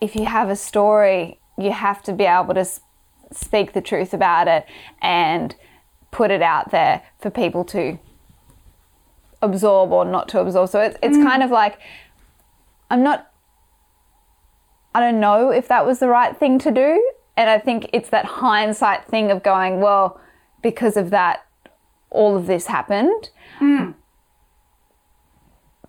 if 0.00 0.14
you 0.14 0.24
have 0.24 0.48
a 0.48 0.56
story, 0.56 1.40
you 1.56 1.72
have 1.72 2.02
to 2.04 2.12
be 2.12 2.24
able 2.24 2.54
to 2.54 2.66
speak 3.32 3.72
the 3.72 3.80
truth 3.80 4.14
about 4.14 4.48
it 4.48 4.64
and 5.02 5.54
put 6.10 6.30
it 6.30 6.40
out 6.40 6.70
there 6.70 7.02
for 7.18 7.30
people 7.30 7.64
to 7.64 7.98
absorb 9.42 9.92
or 9.92 10.04
not 10.04 10.28
to 10.28 10.40
absorb. 10.40 10.68
So 10.68 10.80
it's, 10.80 10.96
it's 11.02 11.16
kind 11.16 11.42
of 11.42 11.50
like, 11.50 11.78
I'm 12.90 13.02
not, 13.02 13.30
I 14.94 15.00
don't 15.00 15.20
know 15.20 15.50
if 15.50 15.68
that 15.68 15.84
was 15.84 15.98
the 15.98 16.08
right 16.08 16.36
thing 16.36 16.58
to 16.60 16.70
do. 16.70 17.12
And 17.36 17.48
I 17.48 17.58
think 17.58 17.90
it's 17.92 18.08
that 18.08 18.24
hindsight 18.24 19.04
thing 19.06 19.30
of 19.30 19.42
going, 19.42 19.80
well, 19.80 20.20
because 20.62 20.96
of 20.96 21.10
that, 21.10 21.46
all 22.10 22.36
of 22.36 22.46
this 22.46 22.66
happened. 22.66 23.30
Mm. 23.60 23.94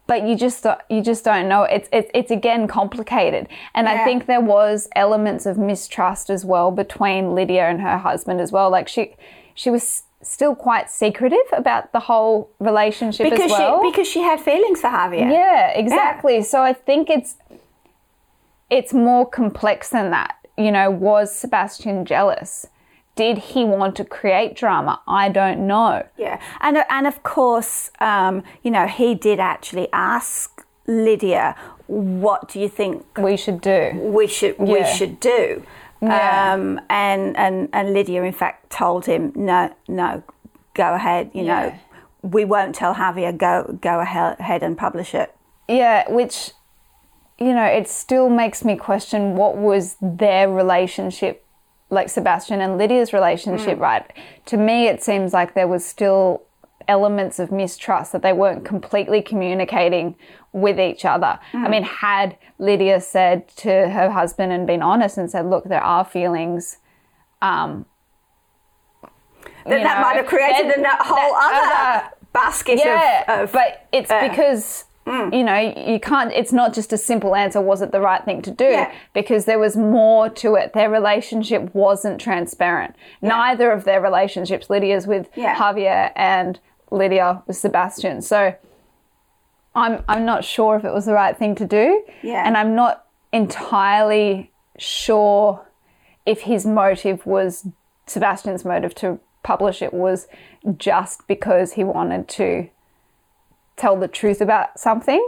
But 0.09 0.27
you 0.27 0.35
just 0.35 0.63
don't- 0.63 0.81
you 0.89 1.01
just 1.01 1.23
don't 1.23 1.47
know. 1.47 1.63
It's 1.63 1.87
it's 1.97 2.09
it's 2.13 2.31
again 2.31 2.67
complicated, 2.67 3.47
and 3.75 3.87
I 3.87 4.03
think 4.03 4.25
there 4.25 4.41
was 4.41 4.89
elements 4.95 5.45
of 5.45 5.57
mistrust 5.57 6.29
as 6.29 6.43
well 6.43 6.71
between 6.71 7.35
Lydia 7.35 7.65
and 7.71 7.79
her 7.81 7.97
husband 8.09 8.41
as 8.41 8.51
well. 8.51 8.69
Like 8.77 8.87
she 8.87 9.15
she 9.53 9.69
was 9.69 10.03
still 10.21 10.55
quite 10.55 10.89
secretive 10.91 11.47
about 11.53 11.83
the 11.93 11.99
whole 12.09 12.49
relationship 12.59 13.29
Because 13.29 13.51
as 13.51 13.51
well. 13.51 13.81
she 13.83 13.89
because 13.91 14.07
she 14.07 14.21
had 14.21 14.39
feelings 14.41 14.81
for 14.81 14.89
Javier. 14.89 15.31
Yeah, 15.31 15.69
exactly. 15.83 16.41
So 16.43 16.61
I 16.61 16.73
think 16.73 17.09
it's 17.09 17.35
it's 18.69 18.93
more 18.93 19.25
complex 19.29 19.89
than 19.89 20.11
that. 20.11 20.35
You 20.57 20.71
know, 20.71 20.89
was 20.91 21.33
Sebastian 21.33 22.03
jealous? 22.05 22.67
Did 23.15 23.37
he 23.37 23.65
want 23.65 23.95
to 23.97 24.05
create 24.05 24.55
drama? 24.55 25.01
I 25.07 25.29
don't 25.29 25.67
know. 25.67 26.07
Yeah, 26.17 26.39
and 26.61 26.77
and 26.89 27.05
of 27.05 27.21
course, 27.23 27.91
um, 27.99 28.43
you 28.63 28.71
know, 28.71 28.87
he 28.87 29.13
did 29.15 29.39
actually 29.39 29.89
ask 29.91 30.65
Lydia, 30.87 31.55
"What 31.87 32.47
do 32.47 32.59
you 32.59 32.69
think 32.69 33.05
We 33.17 33.35
should 33.35 33.61
do. 33.61 33.91
we 33.95 34.27
should 34.27 34.57
we 34.57 34.85
should 34.85 35.19
do?" 35.19 35.63
Yeah. 36.01 36.53
Um, 36.53 36.79
and 36.89 37.35
and 37.35 37.67
and 37.73 37.93
Lydia, 37.93 38.23
in 38.23 38.31
fact, 38.31 38.69
told 38.69 39.05
him, 39.05 39.33
"No, 39.35 39.73
no, 39.87 40.23
go 40.73 40.93
ahead. 40.93 41.31
You 41.33 41.43
know, 41.43 41.73
we 42.21 42.45
won't 42.45 42.73
tell 42.73 42.95
Javier. 42.95 43.37
Go 43.37 43.77
go 43.81 43.99
ahead 43.99 44.63
and 44.63 44.77
publish 44.77 45.13
it." 45.13 45.35
Yeah, 45.67 46.09
which 46.09 46.51
you 47.39 47.53
know, 47.53 47.65
it 47.65 47.87
still 47.87 48.29
makes 48.29 48.65
me 48.65 48.75
question 48.75 49.35
what 49.35 49.55
was 49.57 49.95
their 50.01 50.49
relationship 50.49 51.45
like 51.89 52.09
Sebastian 52.09 52.61
and 52.61 52.77
Lydia's 52.77 53.13
relationship, 53.13 53.79
right? 53.79 54.05
To 54.47 54.57
me 54.57 54.87
it 54.87 55.01
seems 55.01 55.33
like 55.33 55.53
there 55.53 55.67
was 55.67 55.85
still 55.85 56.43
elements 56.87 57.39
of 57.39 57.51
mistrust 57.51 58.11
that 58.11 58.21
they 58.21 58.33
weren't 58.33 58.65
completely 58.65 59.21
communicating 59.21 60.15
with 60.51 60.79
each 60.79 61.05
other. 61.05 61.39
I 61.53 61.69
mean, 61.69 61.83
had 61.83 62.37
Lydia 62.57 62.99
said 62.99 63.47
to 63.57 63.89
her 63.89 64.09
husband 64.09 64.51
and 64.51 64.65
been 64.65 64.81
honest 64.81 65.17
and 65.17 65.29
said, 65.29 65.45
"Look, 65.45 65.65
there 65.65 65.83
are 65.83 66.03
feelings 66.03 66.77
um 67.41 67.85
Then 69.65 69.83
that 69.83 69.97
know, 69.97 70.01
might 70.01 70.17
have 70.17 70.25
created 70.25 70.69
then 70.69 70.85
a 70.85 71.03
whole 71.03 71.33
that 71.35 72.11
other 72.11 72.15
basket 72.33 72.79
yeah, 72.79 73.23
of, 73.27 73.49
of 73.49 73.51
but 73.51 73.87
it's 73.91 74.11
uh, 74.11 74.27
because 74.27 74.85
Mm. 75.09 75.37
you 75.37 75.43
know 75.43 75.57
you 75.93 75.99
can't. 75.99 76.31
It's 76.33 76.53
not 76.53 76.73
just 76.73 76.93
a 76.93 76.97
simple 76.97 77.35
answer. 77.35 77.59
Was 77.59 77.81
it 77.81 77.91
the 77.91 77.99
right 78.01 78.23
thing 78.23 78.41
to 78.43 78.51
do? 78.51 78.65
Yeah. 78.65 78.93
Because 79.13 79.45
there 79.45 79.59
was 79.59 79.75
more 79.75 80.29
to 80.29 80.55
it. 80.55 80.73
Their 80.73 80.89
relationship 80.89 81.73
wasn't 81.73 82.21
transparent. 82.21 82.95
Neither 83.21 83.71
of 83.71 83.83
their 83.85 84.01
relationships, 84.01 84.69
Lydia's 84.69 85.07
with 85.07 85.27
Yeah. 85.35 85.55
Javier 85.55 86.11
and 86.15 86.59
Lydia 86.91 87.43
with 87.47 87.57
Sebastian. 87.57 88.21
So 88.21 88.55
I'm 89.75 90.03
I'm 90.07 90.25
not 90.25 90.43
sure 90.45 90.75
if 90.75 90.83
it 90.85 90.93
was 90.93 91.05
the 91.05 91.13
right 91.13 91.37
thing 91.37 91.55
to 91.55 91.65
do. 91.65 92.03
Yeah. 92.21 92.43
And 92.45 92.57
I'm 92.57 92.75
not 92.75 93.05
entirely 93.31 94.51
sure 94.77 95.65
if 96.25 96.41
his 96.41 96.65
motive 96.65 97.25
was 97.25 97.67
Sebastian's 98.07 98.65
motive 98.65 98.95
to 98.95 99.19
publish 99.43 99.81
it 99.81 99.93
was 99.93 100.27
just 100.77 101.27
because 101.27 101.73
he 101.73 101.83
wanted 101.83 102.27
to 102.27 102.69
tell 103.79 103.95
the 103.95 104.07
truth 104.07 104.41
about 104.41 104.79
something. 104.79 105.27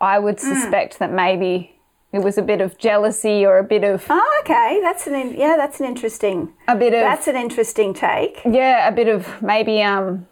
I 0.00 0.18
would 0.18 0.40
suspect 0.40 0.98
that 0.98 1.12
maybe 1.12 1.78
it 2.12 2.20
was 2.20 2.38
a 2.38 2.42
bit 2.42 2.60
of 2.60 2.78
jealousy 2.78 3.44
or 3.46 3.58
a 3.58 3.64
bit 3.64 3.84
of 3.84 4.06
Oh, 4.10 4.40
okay, 4.42 4.80
that's 4.82 5.06
an 5.06 5.14
in, 5.14 5.34
yeah, 5.38 5.54
that's 5.56 5.78
an 5.78 5.86
interesting. 5.86 6.52
a 6.66 6.74
bit 6.74 6.94
of 6.94 7.00
That's 7.00 7.28
an 7.28 7.36
interesting 7.36 7.92
take. 7.94 8.40
yeah, 8.44 8.88
a 8.88 8.92
bit 8.92 9.08
of 9.08 9.40
maybe 9.42 9.82
um 9.82 10.26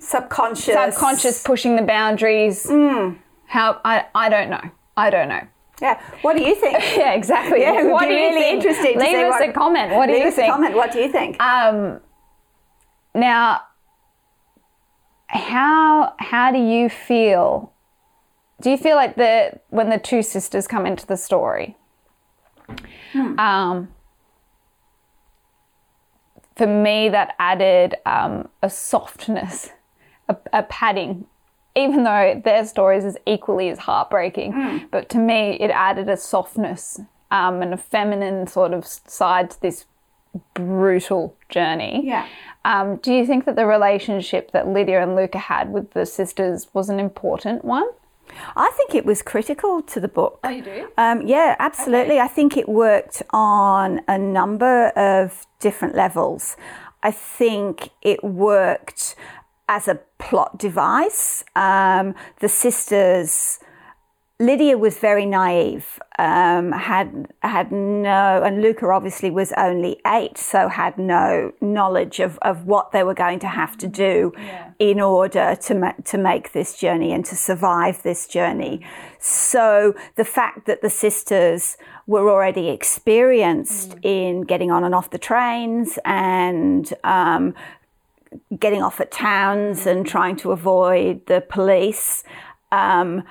Subconscious. 0.00 0.74
subconscious 0.74 1.42
pushing 1.42 1.74
the 1.76 1.82
boundaries. 1.82 2.64
How 3.46 3.80
I 3.84 4.06
I 4.14 4.28
don't 4.28 4.48
know. 4.50 4.62
I 4.96 5.10
don't 5.10 5.28
know. 5.28 5.42
Yeah. 5.82 6.00
What 6.22 6.36
do 6.36 6.42
you 6.42 6.54
think? 6.54 6.78
Yeah, 6.96 7.12
exactly. 7.14 7.60
Yeah, 7.62 7.82
what 7.84 8.02
do 8.02 8.08
you 8.08 8.16
really 8.16 8.40
think? 8.42 8.64
interesting 8.64 8.98
Leave 8.98 9.16
us 9.26 9.40
what- 9.40 9.48
a 9.48 9.52
comment. 9.52 9.92
What 9.94 10.06
do 10.06 10.12
you 10.14 10.24
us 10.28 10.34
a 10.34 10.36
think? 10.36 10.52
comment. 10.52 10.74
What 10.76 10.92
do 10.92 11.00
you 11.00 11.10
think? 11.10 11.40
Um, 11.42 12.00
now, 13.14 13.60
how 15.28 16.14
how 16.18 16.50
do 16.50 16.58
you 16.58 16.88
feel? 16.88 17.72
Do 18.60 18.70
you 18.70 18.76
feel 18.76 18.96
like 18.96 19.16
the 19.16 19.60
when 19.70 19.90
the 19.90 19.98
two 19.98 20.22
sisters 20.22 20.66
come 20.66 20.86
into 20.86 21.06
the 21.06 21.16
story? 21.16 21.76
Um, 23.38 23.88
for 26.56 26.66
me, 26.66 27.08
that 27.08 27.34
added 27.38 27.96
um, 28.04 28.48
a 28.62 28.68
softness, 28.68 29.70
a, 30.28 30.36
a 30.52 30.62
padding. 30.64 31.26
Even 31.76 32.02
though 32.02 32.40
their 32.44 32.66
stories 32.66 33.04
is 33.04 33.16
equally 33.24 33.68
as 33.68 33.78
heartbreaking, 33.78 34.50
but 34.90 35.08
to 35.10 35.18
me, 35.18 35.56
it 35.60 35.70
added 35.70 36.08
a 36.08 36.16
softness 36.16 37.00
um, 37.30 37.62
and 37.62 37.72
a 37.72 37.76
feminine 37.76 38.48
sort 38.48 38.72
of 38.72 38.84
side 38.84 39.50
to 39.50 39.60
this 39.60 39.84
brutal 40.54 41.36
journey. 41.48 42.02
Yeah. 42.04 42.26
Um, 42.64 42.96
do 42.96 43.12
you 43.12 43.24
think 43.24 43.44
that 43.46 43.56
the 43.56 43.66
relationship 43.66 44.52
that 44.52 44.68
Lydia 44.68 45.02
and 45.02 45.16
Luca 45.16 45.38
had 45.38 45.72
with 45.72 45.92
the 45.92 46.04
sisters 46.04 46.68
was 46.72 46.88
an 46.88 47.00
important 47.00 47.64
one? 47.64 47.88
I 48.56 48.70
think 48.76 48.94
it 48.94 49.06
was 49.06 49.22
critical 49.22 49.80
to 49.82 50.00
the 50.00 50.08
book. 50.08 50.40
Oh, 50.44 50.50
you 50.50 50.62
do? 50.62 50.88
Um, 50.98 51.22
yeah, 51.26 51.56
absolutely. 51.58 52.20
I 52.20 52.28
think 52.28 52.56
it 52.56 52.68
worked 52.68 53.22
on 53.30 54.02
a 54.06 54.18
number 54.18 54.88
of 54.88 55.46
different 55.60 55.94
levels. 55.94 56.56
I 57.02 57.10
think 57.10 57.90
it 58.02 58.22
worked 58.22 59.14
as 59.68 59.88
a 59.88 60.00
plot 60.18 60.58
device. 60.58 61.44
Um, 61.54 62.14
the 62.40 62.48
sisters, 62.48 63.60
Lydia 64.40 64.78
was 64.78 64.96
very 64.98 65.26
naive, 65.26 65.98
um, 66.16 66.70
had 66.70 67.26
had 67.42 67.72
no, 67.72 68.40
and 68.44 68.62
Luca 68.62 68.86
obviously 68.86 69.32
was 69.32 69.52
only 69.56 70.00
eight, 70.06 70.38
so 70.38 70.68
had 70.68 70.96
no 70.96 71.52
knowledge 71.60 72.20
of, 72.20 72.38
of 72.42 72.64
what 72.64 72.92
they 72.92 73.02
were 73.02 73.14
going 73.14 73.40
to 73.40 73.48
have 73.48 73.76
to 73.78 73.88
do 73.88 74.32
in 74.78 75.00
order 75.00 75.56
to 75.62 75.74
ma- 75.74 75.94
to 76.04 76.18
make 76.18 76.52
this 76.52 76.78
journey 76.78 77.12
and 77.12 77.24
to 77.24 77.34
survive 77.34 78.00
this 78.04 78.28
journey. 78.28 78.80
So 79.18 79.96
the 80.14 80.24
fact 80.24 80.66
that 80.66 80.82
the 80.82 80.90
sisters 80.90 81.76
were 82.06 82.30
already 82.30 82.68
experienced 82.68 83.96
in 84.02 84.42
getting 84.42 84.70
on 84.70 84.84
and 84.84 84.94
off 84.94 85.10
the 85.10 85.18
trains 85.18 85.98
and 86.04 86.94
um, 87.02 87.54
getting 88.56 88.82
off 88.82 89.00
at 89.00 89.10
towns 89.10 89.84
and 89.84 90.06
trying 90.06 90.36
to 90.36 90.52
avoid 90.52 91.26
the 91.26 91.40
police. 91.40 92.22
Um, 92.70 93.24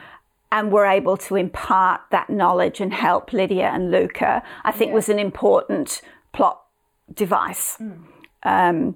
and 0.52 0.72
were 0.72 0.86
able 0.86 1.18
to 1.18 1.36
impart 1.36 2.02
that 2.12 2.30
knowledge 2.30 2.80
and 2.80 2.94
help 2.94 3.34
Lydia 3.34 3.70
and 3.74 3.92
Luca, 3.92 4.42
I 4.64 4.72
think 4.72 4.94
was 4.94 5.10
an 5.10 5.20
important 5.20 6.02
plot 6.34 6.62
device. 7.14 7.78
Um, 8.44 8.96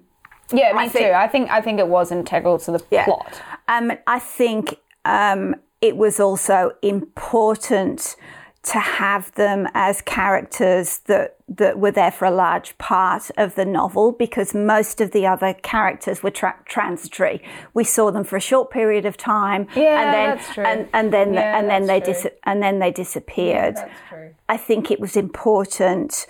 Yeah, 0.54 0.74
me 0.74 0.80
I 0.80 0.88
think- 0.90 1.06
too. 1.06 1.12
I 1.14 1.28
think 1.28 1.50
I 1.50 1.62
think 1.62 1.80
it 1.80 1.88
was 1.88 2.12
integral 2.12 2.58
to 2.60 2.72
the 2.72 2.84
Yeah. 2.90 3.06
plot. 3.06 3.42
Um, 3.68 3.92
I 4.08 4.20
think 4.20 4.76
um, 5.06 5.56
it 5.82 5.98
was 5.98 6.20
also 6.20 6.72
important 6.82 8.16
to 8.64 8.80
have 8.80 9.32
them 9.34 9.68
as 9.74 10.02
characters 10.02 11.00
that 11.06 11.36
that 11.48 11.80
were 11.80 11.92
there 11.92 12.12
for 12.12 12.26
a 12.26 12.32
large 12.32 12.78
part 12.78 13.30
of 13.36 13.56
the 13.56 13.66
novel 13.66 14.12
because 14.12 14.54
most 14.54 15.02
of 15.02 15.12
the 15.12 15.26
other 15.28 15.54
characters 15.54 16.22
were 16.24 16.30
tra- 16.32 16.56
transitory. 16.66 17.44
We 17.74 17.84
saw 17.84 18.12
them 18.12 18.24
for 18.24 18.38
a 18.38 18.42
short 18.42 18.70
period 18.72 19.06
of 19.06 19.18
time, 19.18 19.68
Yeah, 19.76 20.02
and 20.02 20.14
then 20.14 20.38
that's 20.38 20.54
true. 20.54 20.64
and 20.64 20.88
and 20.94 21.12
then 21.12 21.34
Yeah, 21.34 21.58
and 21.58 21.70
then 21.70 21.88
they 21.88 22.00
dis- 22.00 22.28
and 22.44 22.62
then 22.62 22.80
they 22.80 22.92
disappeared. 22.92 23.78
That's 23.78 23.92
true. 24.10 24.36
I 24.48 24.58
think 24.58 24.92
it 24.92 25.00
was 25.00 25.18
important 25.18 26.28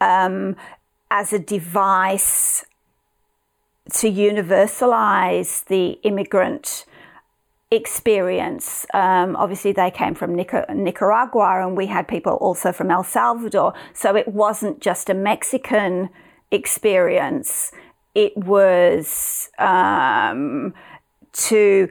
um, 0.00 0.56
as 1.10 1.32
a 1.32 1.38
device 1.38 2.64
to 3.94 4.08
universalize 4.10 5.64
the 5.66 5.98
immigrant 6.04 6.86
experience. 7.72 8.86
Um, 8.94 9.34
obviously, 9.36 9.72
they 9.72 9.90
came 9.90 10.14
from 10.14 10.34
Nica- 10.36 10.66
Nicaragua, 10.74 11.66
and 11.66 11.76
we 11.76 11.86
had 11.86 12.06
people 12.06 12.34
also 12.34 12.70
from 12.72 12.90
El 12.90 13.02
Salvador. 13.02 13.72
So 13.94 14.14
it 14.14 14.28
wasn't 14.28 14.80
just 14.80 15.08
a 15.10 15.14
Mexican 15.14 16.10
experience, 16.50 17.72
it 18.14 18.36
was 18.36 19.48
um, 19.58 20.74
to 21.32 21.88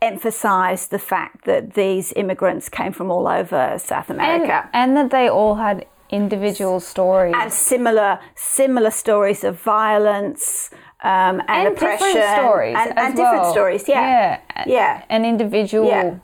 emphasize 0.00 0.88
the 0.88 0.98
fact 0.98 1.44
that 1.44 1.74
these 1.74 2.12
immigrants 2.16 2.70
came 2.70 2.92
from 2.92 3.10
all 3.10 3.28
over 3.28 3.76
South 3.78 4.08
And, 4.08 4.18
America. 4.18 4.70
and 4.72 4.96
that 4.96 5.10
they 5.10 5.28
all 5.28 5.56
had 5.56 5.84
individual 6.08 6.80
stories. 6.80 7.34
and 7.36 7.52
similar 7.52 8.18
similar 8.34 8.90
stories 8.90 9.44
of 9.44 9.60
violence 9.60 10.70
um, 11.02 11.40
and, 11.40 11.48
and 11.48 11.68
oppression 11.68 12.06
different 12.14 12.36
stories 12.38 12.76
and, 12.78 12.98
and 12.98 13.16
different 13.16 13.46
stories 13.46 13.88
yeah. 13.88 14.40
Yeah 14.56 14.64
Yeah. 14.66 15.04
an 15.08 15.24
individual. 15.24 15.88
Yeah. 15.88 16.14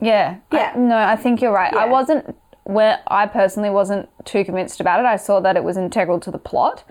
yeah. 0.00 0.36
Yeah. 0.52 0.72
I- 0.74 0.78
no 0.78 0.96
i 0.96 1.16
think 1.16 1.40
you're 1.42 1.52
right. 1.52 1.72
I 1.74 1.86
wasn't 1.86 2.34
where 2.64 3.00
i 3.08 3.26
personally 3.26 3.70
wasn't 3.70 4.08
too 4.24 4.42
convinced 4.44 4.80
about 4.80 5.00
it. 5.00 5.06
I 5.06 5.16
saw 5.16 5.40
that 5.40 5.56
it 5.56 5.64
was 5.64 5.76
integral 5.76 6.18
to 6.20 6.30
the 6.30 6.38
plot 6.38 6.82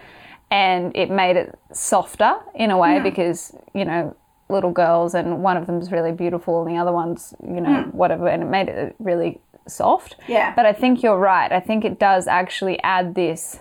and 0.52 0.96
it 0.96 1.10
made 1.10 1.36
it 1.36 1.58
softer 1.72 2.36
in 2.54 2.70
a 2.70 2.78
way 2.78 3.00
because 3.00 3.56
you 3.74 3.86
know 3.86 4.16
little 4.50 4.72
girls 4.72 5.16
and 5.16 5.42
one 5.42 5.58
of 5.58 5.66
them's 5.66 5.92
really 5.92 6.12
beautiful 6.12 6.62
and 6.62 6.76
the 6.76 6.80
other 6.80 6.92
one's 6.92 7.34
you 7.44 7.60
know 7.60 7.84
whatever 7.92 8.28
and 8.28 8.44
it 8.44 8.46
made 8.46 8.68
it 8.70 8.96
really 9.00 9.42
soft. 9.68 10.16
Yeah. 10.28 10.54
but 10.56 10.66
i 10.68 10.74
think 10.74 11.02
you're 11.02 11.18
right. 11.18 11.52
I 11.52 11.60
think 11.60 11.84
it 11.86 11.98
does 11.98 12.28
actually 12.28 12.78
add 12.84 13.16
this 13.16 13.60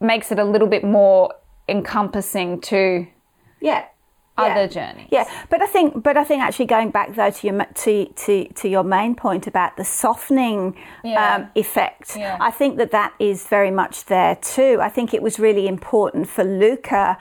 makes 0.00 0.30
it 0.32 0.38
a 0.38 0.44
little 0.44 0.68
bit 0.68 0.84
more 0.84 1.34
encompassing 1.68 2.60
to 2.60 3.06
yeah 3.60 3.84
other 4.38 4.62
yeah. 4.62 4.66
journeys. 4.66 5.08
Yeah, 5.10 5.24
but 5.50 5.60
I 5.62 5.66
think, 5.66 6.02
but 6.02 6.16
I 6.16 6.24
think 6.24 6.42
actually 6.42 6.66
going 6.66 6.90
back 6.90 7.14
though 7.14 7.30
to 7.30 7.46
your 7.46 7.64
to 7.64 8.06
to, 8.06 8.48
to 8.48 8.68
your 8.68 8.84
main 8.84 9.14
point 9.14 9.46
about 9.46 9.76
the 9.76 9.84
softening 9.84 10.76
Yeah. 11.02 11.34
um, 11.34 11.48
effect, 11.54 12.16
Yeah. 12.16 12.38
I 12.40 12.50
think 12.50 12.76
that 12.78 12.92
that 12.92 13.12
is 13.18 13.46
very 13.46 13.70
much 13.70 14.04
there 14.04 14.36
too. 14.36 14.78
I 14.80 14.88
think 14.88 15.12
it 15.12 15.22
was 15.22 15.38
really 15.38 15.66
important 15.66 16.28
for 16.28 16.44
Luca 16.44 17.18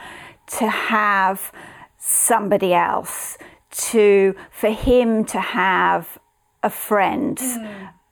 to 0.57 0.69
have 0.69 1.51
somebody 1.97 2.73
else 2.73 3.37
to 3.71 4.35
for 4.51 4.69
him 4.69 5.25
to 5.25 5.39
have 5.39 6.19
a 6.63 6.69
friend 6.69 7.41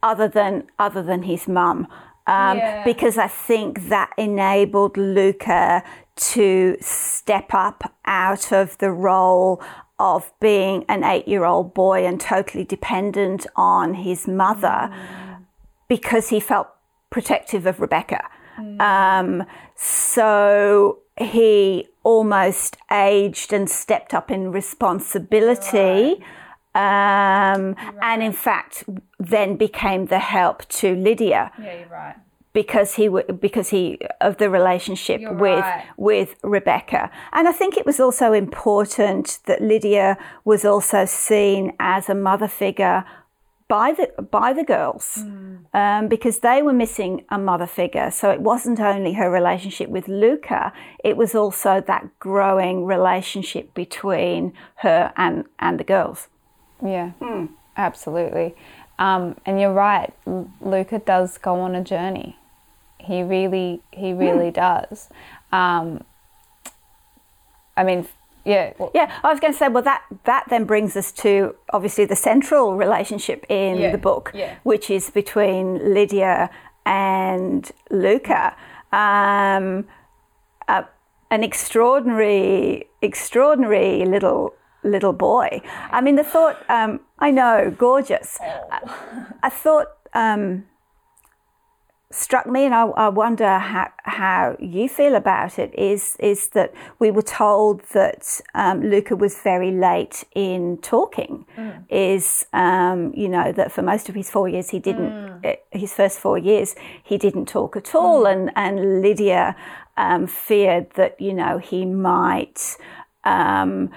other 0.04 0.28
than 0.28 0.64
other 0.80 1.02
than 1.04 1.24
his 1.24 1.48
mum. 1.48 1.88
Um, 2.28 2.58
Yeah. 2.58 2.84
Because 2.84 3.18
I 3.18 3.28
think 3.28 3.90
that 3.90 4.12
enabled 4.18 4.98
Luca 4.98 5.84
to 6.16 6.78
step 6.80 7.54
up 7.54 7.94
out 8.06 8.52
of 8.52 8.78
the 8.78 8.92
role 8.92 9.62
of 10.00 10.32
being 10.40 10.86
an 10.90 11.04
eight 11.04 11.28
year 11.28 11.46
old 11.46 11.74
boy 11.74 12.06
and 12.06 12.20
totally 12.20 12.64
dependent 12.64 13.46
on 13.56 13.94
his 13.94 14.28
mother 14.28 14.90
because 15.88 16.30
he 16.30 16.40
felt 16.40 16.68
protective 17.10 17.66
of 17.66 17.80
Rebecca. 17.80 18.28
Um, 18.80 19.44
so 19.76 21.00
he 21.18 21.88
almost 22.04 22.78
aged 22.92 23.54
and 23.54 23.70
stepped 23.70 24.14
up 24.14 24.32
in 24.32 24.52
responsibility. 24.52 26.24
Um, 26.76 27.76
And 28.02 28.22
in 28.22 28.34
fact, 28.34 28.84
then 29.20 29.56
became 29.58 30.06
the 30.08 30.20
help 30.20 30.58
to 30.80 30.88
Lydia 30.96 31.52
Yeah, 31.58 31.80
you're 31.80 31.88
right. 31.90 32.16
because 32.54 32.96
he 32.96 33.08
because 33.48 33.70
he 33.70 33.98
of 34.22 34.34
the 34.38 34.50
relationship 34.50 35.22
You're 35.22 35.34
with 35.34 35.66
right. 35.66 35.86
with 35.98 36.30
Rebecca. 36.44 37.10
And 37.32 37.48
I 37.48 37.54
think 37.60 37.78
it 37.78 37.86
was 37.86 38.00
also 38.00 38.34
important 38.34 39.40
that 39.46 39.60
Lydia 39.62 40.18
was 40.44 40.66
also 40.66 41.06
seen 41.06 41.74
as 41.80 42.10
a 42.10 42.16
mother 42.16 42.48
figure 42.48 43.04
by 43.68 43.94
the 43.94 44.08
by 44.22 44.54
the 44.54 44.64
girls 44.64 45.06
um, 45.74 46.08
because 46.08 46.40
they 46.40 46.62
were 46.62 46.74
missing 46.74 47.26
a 47.30 47.38
mother 47.38 47.66
figure. 47.68 48.12
So 48.12 48.30
it 48.30 48.42
wasn't 48.42 48.80
only 48.80 49.14
her 49.14 49.30
relationship 49.32 49.90
with 49.90 50.08
Luca; 50.08 50.72
it 51.04 51.18
was 51.18 51.34
also 51.36 51.82
that 51.82 52.04
growing 52.20 52.86
relationship 52.86 53.74
between 53.74 54.54
her 54.76 55.12
and 55.18 55.46
and 55.58 55.80
the 55.80 55.84
girls. 55.84 56.28
Yeah, 56.84 57.12
absolutely. 57.78 58.56
Um, 58.98 59.36
and 59.46 59.60
you're 59.60 59.74
right. 59.74 60.14
Luca 60.62 61.00
does 61.00 61.38
go 61.38 61.60
on 61.60 61.76
a 61.76 61.84
journey. 61.84 62.38
He 63.00 63.22
really, 63.24 63.82
he 63.92 64.14
really 64.14 64.52
does. 64.52 65.10
Um, 65.52 66.04
I 67.78 67.84
mean, 67.84 68.08
yeah. 68.46 68.74
Yeah, 68.94 69.12
I 69.24 69.32
was 69.32 69.40
going 69.40 69.54
to 69.54 69.58
say, 69.60 69.68
well, 69.68 69.84
that 69.84 70.04
that 70.26 70.46
then 70.50 70.66
brings 70.66 70.96
us 70.96 71.12
to 71.14 71.56
obviously 71.74 72.06
the 72.06 72.16
central 72.16 72.76
relationship 72.76 73.46
in 73.50 73.78
Yeah, 73.78 73.92
the 73.92 73.98
book, 73.98 74.32
yeah. 74.34 74.56
which 74.64 74.90
is 74.90 75.10
between 75.10 75.94
Lydia 75.94 76.50
and 76.86 77.70
Luca. 77.90 78.56
Um, 78.92 79.86
uh, 80.68 80.84
an 81.32 81.44
extraordinary, 81.44 82.86
extraordinary 83.02 84.06
little 84.06 84.54
little 84.86 85.14
boy. 85.14 85.62
I 85.92 86.02
mean, 86.02 86.16
the 86.16 86.24
thought. 86.24 86.58
Um, 86.70 87.02
I 87.20 87.32
know, 87.32 87.74
gorgeous. 87.78 88.40
I, 88.42 88.80
I 89.44 89.50
thought. 89.50 89.88
Um, 90.14 90.66
struck 92.12 92.48
me, 92.48 92.64
and 92.64 92.74
I, 92.74 92.84
I 92.86 93.10
wonder 93.10 93.58
how, 93.58 93.90
how 94.04 94.56
you 94.60 94.88
feel 94.88 95.16
about 95.16 95.60
it, 95.60 95.74
is, 95.78 96.16
is 96.20 96.50
that 96.50 96.74
we 96.98 97.12
were 97.12 97.22
told 97.22 97.82
that 97.94 98.40
um, 98.54 98.82
Luca 98.82 99.16
was 99.18 99.36
very 99.44 99.72
late 99.72 100.24
in 100.34 100.78
talking. 100.78 101.46
Is, 101.90 102.46
um, 102.54 103.14
you 103.16 103.28
know, 103.28 103.52
that 103.52 103.72
for 103.72 103.82
most 103.82 104.08
of 104.08 104.16
his 104.16 104.30
four 104.30 104.48
years, 104.48 104.70
he 104.70 104.80
didn't, 104.80 105.42
eh, 105.44 105.56
his 105.72 105.94
first 105.94 106.20
four 106.20 106.38
years, 106.38 106.76
he 107.04 107.18
didn't 107.18 107.48
talk 107.48 107.76
at 107.76 107.94
all. 107.94 108.26
And, 108.26 108.52
and 108.56 109.02
Lydia 109.02 109.56
um, 109.98 110.28
feared 110.28 110.92
that, 110.92 111.20
you 111.20 111.34
know, 111.34 111.58
he 111.58 111.86
might 111.86 112.78
um, 113.26 113.90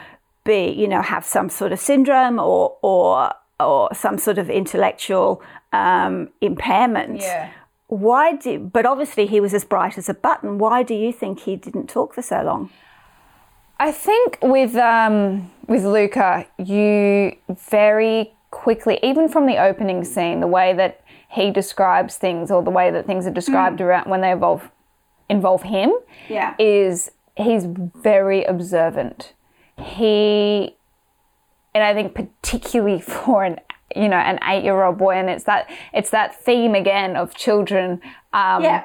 be, 0.48 0.62
you 0.82 0.88
know, 0.88 1.02
have 1.02 1.24
some 1.24 1.48
sort 1.50 1.72
of 1.72 1.78
syndrome 1.78 2.38
or, 2.38 2.76
or, 2.82 3.32
or 3.60 3.94
some 3.94 4.16
sort 4.18 4.38
of 4.38 4.50
intellectual 4.50 5.42
um, 5.72 6.30
impairment. 6.40 7.20
Yeah. 7.20 7.50
Why 7.88 8.34
do? 8.34 8.58
But 8.58 8.84
obviously, 8.84 9.26
he 9.26 9.40
was 9.40 9.54
as 9.54 9.64
bright 9.64 9.96
as 9.96 10.08
a 10.08 10.14
button. 10.14 10.58
Why 10.58 10.82
do 10.82 10.94
you 10.94 11.12
think 11.12 11.40
he 11.40 11.56
didn't 11.56 11.88
talk 11.88 12.14
for 12.14 12.22
so 12.22 12.42
long? 12.42 12.70
I 13.80 13.92
think 13.92 14.38
with 14.42 14.74
um, 14.76 15.50
with 15.66 15.84
Luca, 15.84 16.46
you 16.58 17.36
very 17.70 18.34
quickly, 18.50 18.98
even 19.02 19.28
from 19.28 19.46
the 19.46 19.56
opening 19.56 20.04
scene, 20.04 20.40
the 20.40 20.46
way 20.58 20.72
that 20.74 21.00
he 21.30 21.50
describes 21.50 22.16
things 22.16 22.50
or 22.50 22.62
the 22.62 22.70
way 22.70 22.90
that 22.90 23.06
things 23.06 23.26
are 23.26 23.30
described 23.42 23.80
around 23.80 24.10
when 24.10 24.20
they 24.20 24.32
involve 24.32 24.70
involve 25.30 25.62
him, 25.62 25.92
Yeah. 26.28 26.54
is 26.58 27.10
he's 27.36 27.64
very 28.10 28.44
observant. 28.44 29.32
He, 29.80 30.76
and 31.74 31.84
I 31.84 31.94
think 31.94 32.14
particularly 32.14 33.00
for 33.14 33.44
an 33.44 33.60
you 33.96 34.08
know 34.08 34.16
an 34.16 34.38
eight 34.44 34.64
year 34.64 34.82
old 34.82 34.98
boy, 34.98 35.12
and 35.16 35.28
it's 35.30 35.44
that 35.44 35.70
it's 35.92 36.10
that 36.10 36.34
theme 36.42 36.74
again 36.74 37.16
of 37.16 37.34
children. 37.34 38.00
Um, 38.32 38.82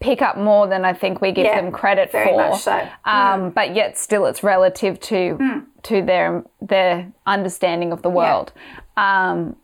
pick 0.00 0.20
up 0.20 0.36
more 0.36 0.66
than 0.66 0.84
I 0.84 0.92
think 0.92 1.22
we 1.22 1.32
give 1.32 1.46
Yeah, 1.46 1.60
them 1.62 1.72
credit 1.72 2.12
very 2.12 2.28
for. 2.30 2.50
much 2.50 2.60
so. 2.62 2.88
Um, 3.06 3.50
But 3.50 3.74
yet, 3.74 3.96
still, 3.96 4.26
it's 4.26 4.42
relative 4.42 5.00
to 5.00 5.62
to 5.84 6.02
their 6.02 6.44
their 6.60 7.12
understanding 7.26 7.92
of 7.92 8.02
the 8.02 8.10
world. 8.10 8.52
Um, 8.96 9.56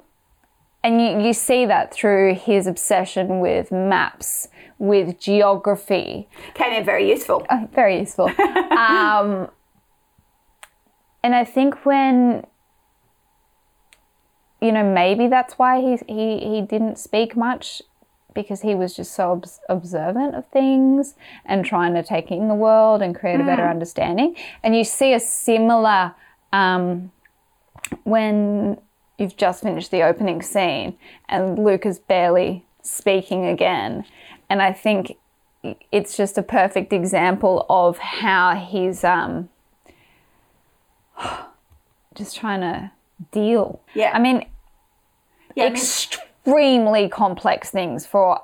and 0.83 0.99
you, 1.01 1.27
you 1.27 1.33
see 1.35 1.67
that 1.67 1.93
through 1.93 2.37
his 2.37 2.67
obsession 2.67 3.41
with 3.41 3.71
maps, 3.71 4.49
with 4.79 5.21
geography. 5.21 6.27
Came 6.55 6.73
in 6.73 6.85
very 6.87 7.07
useful. 7.11 7.45
Uh, 7.51 7.67
very 7.75 7.99
useful. 7.99 8.31
um, 8.71 9.51
and 11.23 11.35
I 11.35 11.45
think 11.45 11.85
when 11.85 12.47
you 14.61 14.73
know 14.73 14.85
maybe 14.85 15.29
that's 15.29 15.55
why 15.55 15.81
he 15.81 15.99
he 16.07 16.39
he 16.39 16.63
didn't 16.63 16.99
speak 16.99 17.37
much 17.37 17.83
because 18.35 18.63
he 18.63 18.75
was 18.75 18.95
just 18.95 19.13
so 19.13 19.33
obs- 19.33 19.61
observant 19.69 20.35
of 20.35 20.47
things 20.49 21.15
and 21.45 21.65
trying 21.65 21.95
to 21.95 22.03
take 22.03 22.31
in 22.31 22.49
the 22.49 22.55
world 22.55 23.03
and 23.03 23.15
create 23.15 23.41
a 23.41 23.45
better 23.45 23.67
understanding. 23.69 24.37
And 24.63 24.77
you 24.77 24.85
see 24.85 25.13
a 25.13 25.21
similar 25.21 26.15
um, 26.53 27.11
when 28.05 28.81
you've 29.19 29.37
just 29.37 29.63
finished 29.63 29.91
the 29.91 30.03
opening 30.03 30.43
scene 30.43 30.97
and 31.29 31.59
Luke 31.59 31.85
is 31.85 31.99
barely 31.99 32.65
speaking 32.83 33.47
again. 33.47 34.05
And 34.49 34.63
I 34.63 34.73
think 34.73 35.17
it's 35.93 36.17
just 36.17 36.39
a 36.39 36.43
perfect 36.43 36.93
example 36.93 37.67
of 37.69 37.99
how 37.99 38.55
he's 38.55 39.05
um, 39.05 39.50
just 42.15 42.37
trying 42.37 42.61
to 42.61 42.91
deal. 43.33 43.81
Yeah. 43.95 44.11
I 44.15 44.19
mean, 44.19 44.45
Yeah, 45.55 45.65
I 45.65 45.67
mean- 45.69 45.77
extremely 45.77 47.09
complex 47.09 47.71
things 47.71 48.07
for 48.07 48.41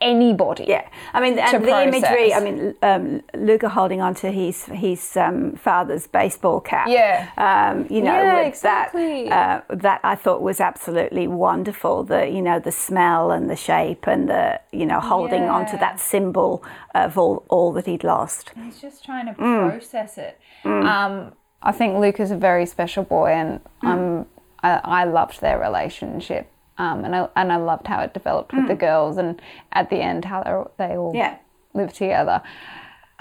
anybody. 0.00 0.64
Yeah, 0.66 0.88
I 1.14 1.20
mean, 1.20 1.38
and 1.38 1.64
the 1.64 1.82
imagery. 1.82 2.34
I 2.34 2.40
mean, 2.40 2.74
um, 2.82 3.22
Luca 3.34 3.68
holding 3.68 4.00
onto 4.00 4.32
his 4.32 4.64
his 4.66 5.16
um, 5.16 5.52
father's 5.54 6.08
baseball 6.08 6.60
cap. 6.60 6.88
Yeah. 6.88 7.28
um, 7.36 7.86
you 7.88 8.00
know, 8.02 8.12
Yeah, 8.12 8.40
exactly. 8.40 9.28
that 9.28 9.64
uh, 9.70 9.74
that 9.76 10.00
I 10.02 10.16
thought 10.16 10.42
was 10.42 10.60
absolutely 10.60 11.28
wonderful. 11.28 12.02
The 12.02 12.28
you 12.28 12.42
know 12.42 12.58
the 12.58 12.72
smell 12.72 13.30
and 13.30 13.48
the 13.48 13.54
shape 13.56 14.08
and 14.08 14.28
the 14.28 14.60
you 14.72 14.86
know 14.86 14.98
holding 14.98 15.44
onto 15.44 15.74
Yeah. 15.74 15.80
that 15.80 16.00
symbol 16.00 16.64
of 16.96 17.16
all 17.16 17.44
all 17.48 17.70
that 17.74 17.86
he'd 17.86 18.02
lost. 18.02 18.50
He's 18.56 18.80
just 18.80 19.04
trying 19.04 19.26
to 19.26 19.34
Mm. 19.34 19.70
process 19.70 20.18
it. 20.18 20.40
Um, 20.64 21.32
I 21.62 21.72
think 21.72 21.98
Luke 21.98 22.18
is 22.20 22.30
a 22.30 22.36
very 22.36 22.66
special 22.66 23.04
boy, 23.04 23.30
and 23.32 23.60
Mm. 23.82 23.88
um, 23.88 24.26
I, 24.62 24.80
I 25.02 25.04
loved 25.04 25.40
their 25.40 25.58
relationship. 25.58 26.46
Um, 26.78 27.04
and 27.04 27.14
I 27.14 27.28
and 27.36 27.52
I 27.52 27.56
loved 27.56 27.86
how 27.86 28.00
it 28.00 28.14
developed 28.14 28.52
with 28.52 28.66
the 28.68 28.74
girls, 28.74 29.16
and 29.18 29.40
at 29.72 29.90
the 29.90 29.96
end 29.96 30.24
how 30.24 30.42
they 30.78 30.86
they 30.88 30.96
all 30.96 31.12
Mm. 31.12 31.18
Yeah. 31.18 31.36
live 31.74 31.92
together. 31.92 32.42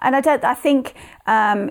and 0.03 0.15
I 0.15 0.21
don't. 0.21 0.43
I 0.43 0.55
think, 0.55 0.93
um, 1.27 1.69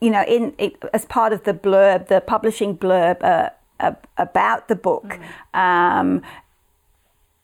you 0.00 0.10
know, 0.10 0.24
in 0.24 0.54
it, 0.58 0.72
as 0.92 1.04
part 1.04 1.32
of 1.32 1.44
the 1.44 1.54
blurb, 1.54 2.08
the 2.08 2.20
publishing 2.20 2.76
blurb 2.76 3.22
uh, 3.22 3.50
uh, 3.78 3.92
about 4.16 4.66
the 4.68 4.74
book, 4.74 5.18
um, 5.54 6.22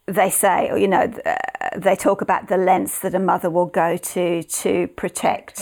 they 0.07 0.31
say, 0.31 0.69
you 0.81 0.89
know, 0.89 1.05
uh, 1.25 1.35
they 1.77 1.95
talk 1.95 2.21
about 2.23 2.49
the 2.49 2.57
lengths 2.57 2.99
that 3.01 3.15
a 3.15 3.19
mother 3.21 3.51
will 3.51 3.67
go 3.67 3.97
to 3.97 4.43
to 4.43 4.89
protect 4.97 5.59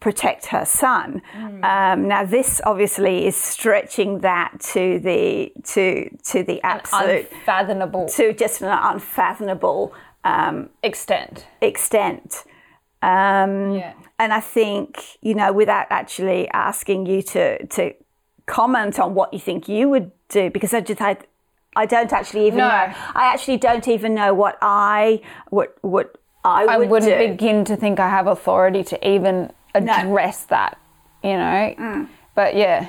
protect 0.00 0.46
her 0.46 0.64
son. 0.64 1.20
Um, 1.62 2.08
now, 2.08 2.24
this 2.24 2.60
obviously 2.64 3.26
is 3.26 3.36
stretching 3.36 4.20
that 4.20 4.58
to 4.72 4.98
the 4.98 5.52
to 5.74 6.08
to 6.24 6.42
the 6.42 6.60
absolute 6.62 7.28
Unfathomable 7.30 8.08
to 8.16 8.32
just 8.32 8.62
an 8.62 8.68
unfathomable 8.70 9.92
um, 10.24 10.70
extent. 10.82 11.46
extent. 11.60 12.44
Um, 13.02 13.72
Yeah. 13.74 13.92
And 14.18 14.34
I 14.34 14.40
think, 14.40 15.18
you 15.22 15.34
know, 15.34 15.50
without 15.50 15.86
actually 15.88 16.46
asking 16.50 17.06
you 17.06 17.22
to, 17.22 17.66
to 17.68 17.94
comment 18.44 18.98
on 18.98 19.14
what 19.14 19.32
you 19.32 19.38
think 19.40 19.66
you 19.66 19.88
would 19.88 20.10
do, 20.28 20.50
because 20.50 20.74
I 20.74 20.82
just, 20.82 21.00
I, 21.00 21.16
I 21.74 21.86
don't 21.86 22.12
actually 22.12 22.46
even 22.46 22.58
No. 22.58 22.68
know. 22.68 22.92
I 23.14 23.32
actually 23.32 23.56
don't 23.56 23.88
even 23.88 24.14
know 24.14 24.34
what 24.34 24.58
I, 24.60 25.22
what, 25.48 25.74
what 25.80 26.16
I 26.44 26.64
would 26.76 26.86
I 26.86 26.90
wouldn't 26.90 27.18
do. 27.18 27.28
begin 27.28 27.64
to 27.64 27.76
think 27.76 27.98
I 27.98 28.10
have 28.10 28.26
authority 28.26 28.84
to 28.84 29.08
even 29.08 29.52
address 29.74 30.44
that, 30.44 30.78
you 31.22 31.32
know. 31.36 31.74
Mm. 31.78 32.08
But 32.34 32.56
yeah, 32.56 32.88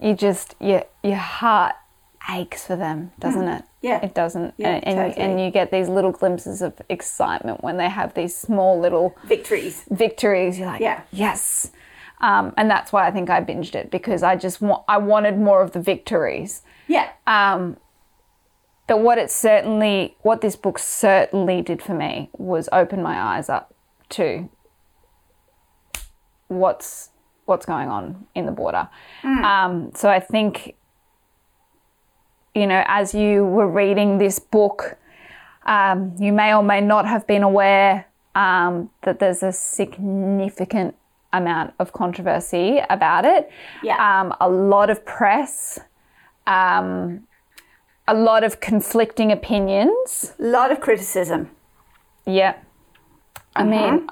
you 0.00 0.14
just 0.14 0.54
your 0.60 0.84
your 1.02 1.16
heart 1.16 1.74
aches 2.30 2.66
for 2.66 2.76
them, 2.76 3.12
doesn't 3.18 3.48
it? 3.48 3.62
Mm. 3.62 3.66
Yeah. 3.80 4.04
it 4.04 4.12
doesn't. 4.14 4.54
Yeah, 4.56 4.70
and, 4.70 4.86
and, 4.86 4.96
totally. 5.14 5.24
and 5.32 5.40
you 5.40 5.50
get 5.52 5.70
these 5.70 5.88
little 5.88 6.10
glimpses 6.10 6.62
of 6.62 6.80
excitement 6.88 7.62
when 7.62 7.76
they 7.76 7.88
have 7.88 8.14
these 8.14 8.36
small 8.36 8.78
little 8.80 9.16
Victories. 9.24 9.84
victories. 9.88 10.58
You're 10.58 10.66
like, 10.66 10.80
Yeah. 10.80 11.02
yes. 11.12 11.70
Um, 12.20 12.52
and 12.56 12.68
that's 12.68 12.92
why 12.92 13.06
I 13.06 13.12
think 13.12 13.30
I 13.30 13.40
binged 13.40 13.76
it 13.76 13.92
because 13.92 14.24
I 14.24 14.34
just 14.34 14.60
want 14.60 14.82
I 14.88 14.98
wanted 14.98 15.38
more 15.38 15.62
of 15.62 15.70
the 15.72 15.80
victories. 15.80 16.62
Yeah. 16.88 17.08
Um, 17.28 17.76
but 18.88 18.98
what 19.00 19.18
it 19.18 19.30
certainly, 19.30 20.16
what 20.22 20.40
this 20.40 20.56
book 20.56 20.78
certainly 20.78 21.62
did 21.62 21.80
for 21.82 21.94
me 21.94 22.30
was 22.36 22.68
open 22.72 23.02
my 23.02 23.20
eyes 23.20 23.48
up 23.48 23.72
to 24.10 24.48
what's 26.48 27.10
what's 27.46 27.64
going 27.64 27.88
on 27.88 28.26
in 28.34 28.44
the 28.44 28.52
border. 28.52 28.88
Um, 29.24 29.90
so 29.94 30.10
I 30.10 30.20
think, 30.20 30.74
you 32.54 32.66
know, 32.66 32.84
as 32.86 33.14
you 33.14 33.46
were 33.46 33.66
reading 33.66 34.18
this 34.18 34.38
book, 34.38 34.98
um, 35.64 36.14
you 36.18 36.32
may 36.32 36.54
or 36.54 36.62
may 36.62 36.82
not 36.82 37.06
have 37.06 37.26
been 37.26 37.42
aware 37.42 38.06
um, 38.34 38.90
that 39.02 39.18
there's 39.18 39.42
a 39.42 39.52
significant 39.52 40.94
amount 41.32 41.72
of 41.78 41.92
controversy 41.92 42.80
about 42.90 43.24
it. 43.24 43.50
Yeah. 43.82 43.96
Um, 43.96 44.34
a 44.40 44.48
lot 44.48 44.90
of 44.90 45.04
press. 45.04 45.78
Um, 46.46 47.26
a 48.06 48.14
lot 48.14 48.44
of 48.44 48.60
conflicting 48.60 49.32
opinions. 49.32 50.34
A 50.38 50.42
lot 50.42 50.70
of 50.72 50.80
criticism. 50.80 51.50
Yeah. 52.26 52.56
I 53.54 53.64
mean, 53.64 54.08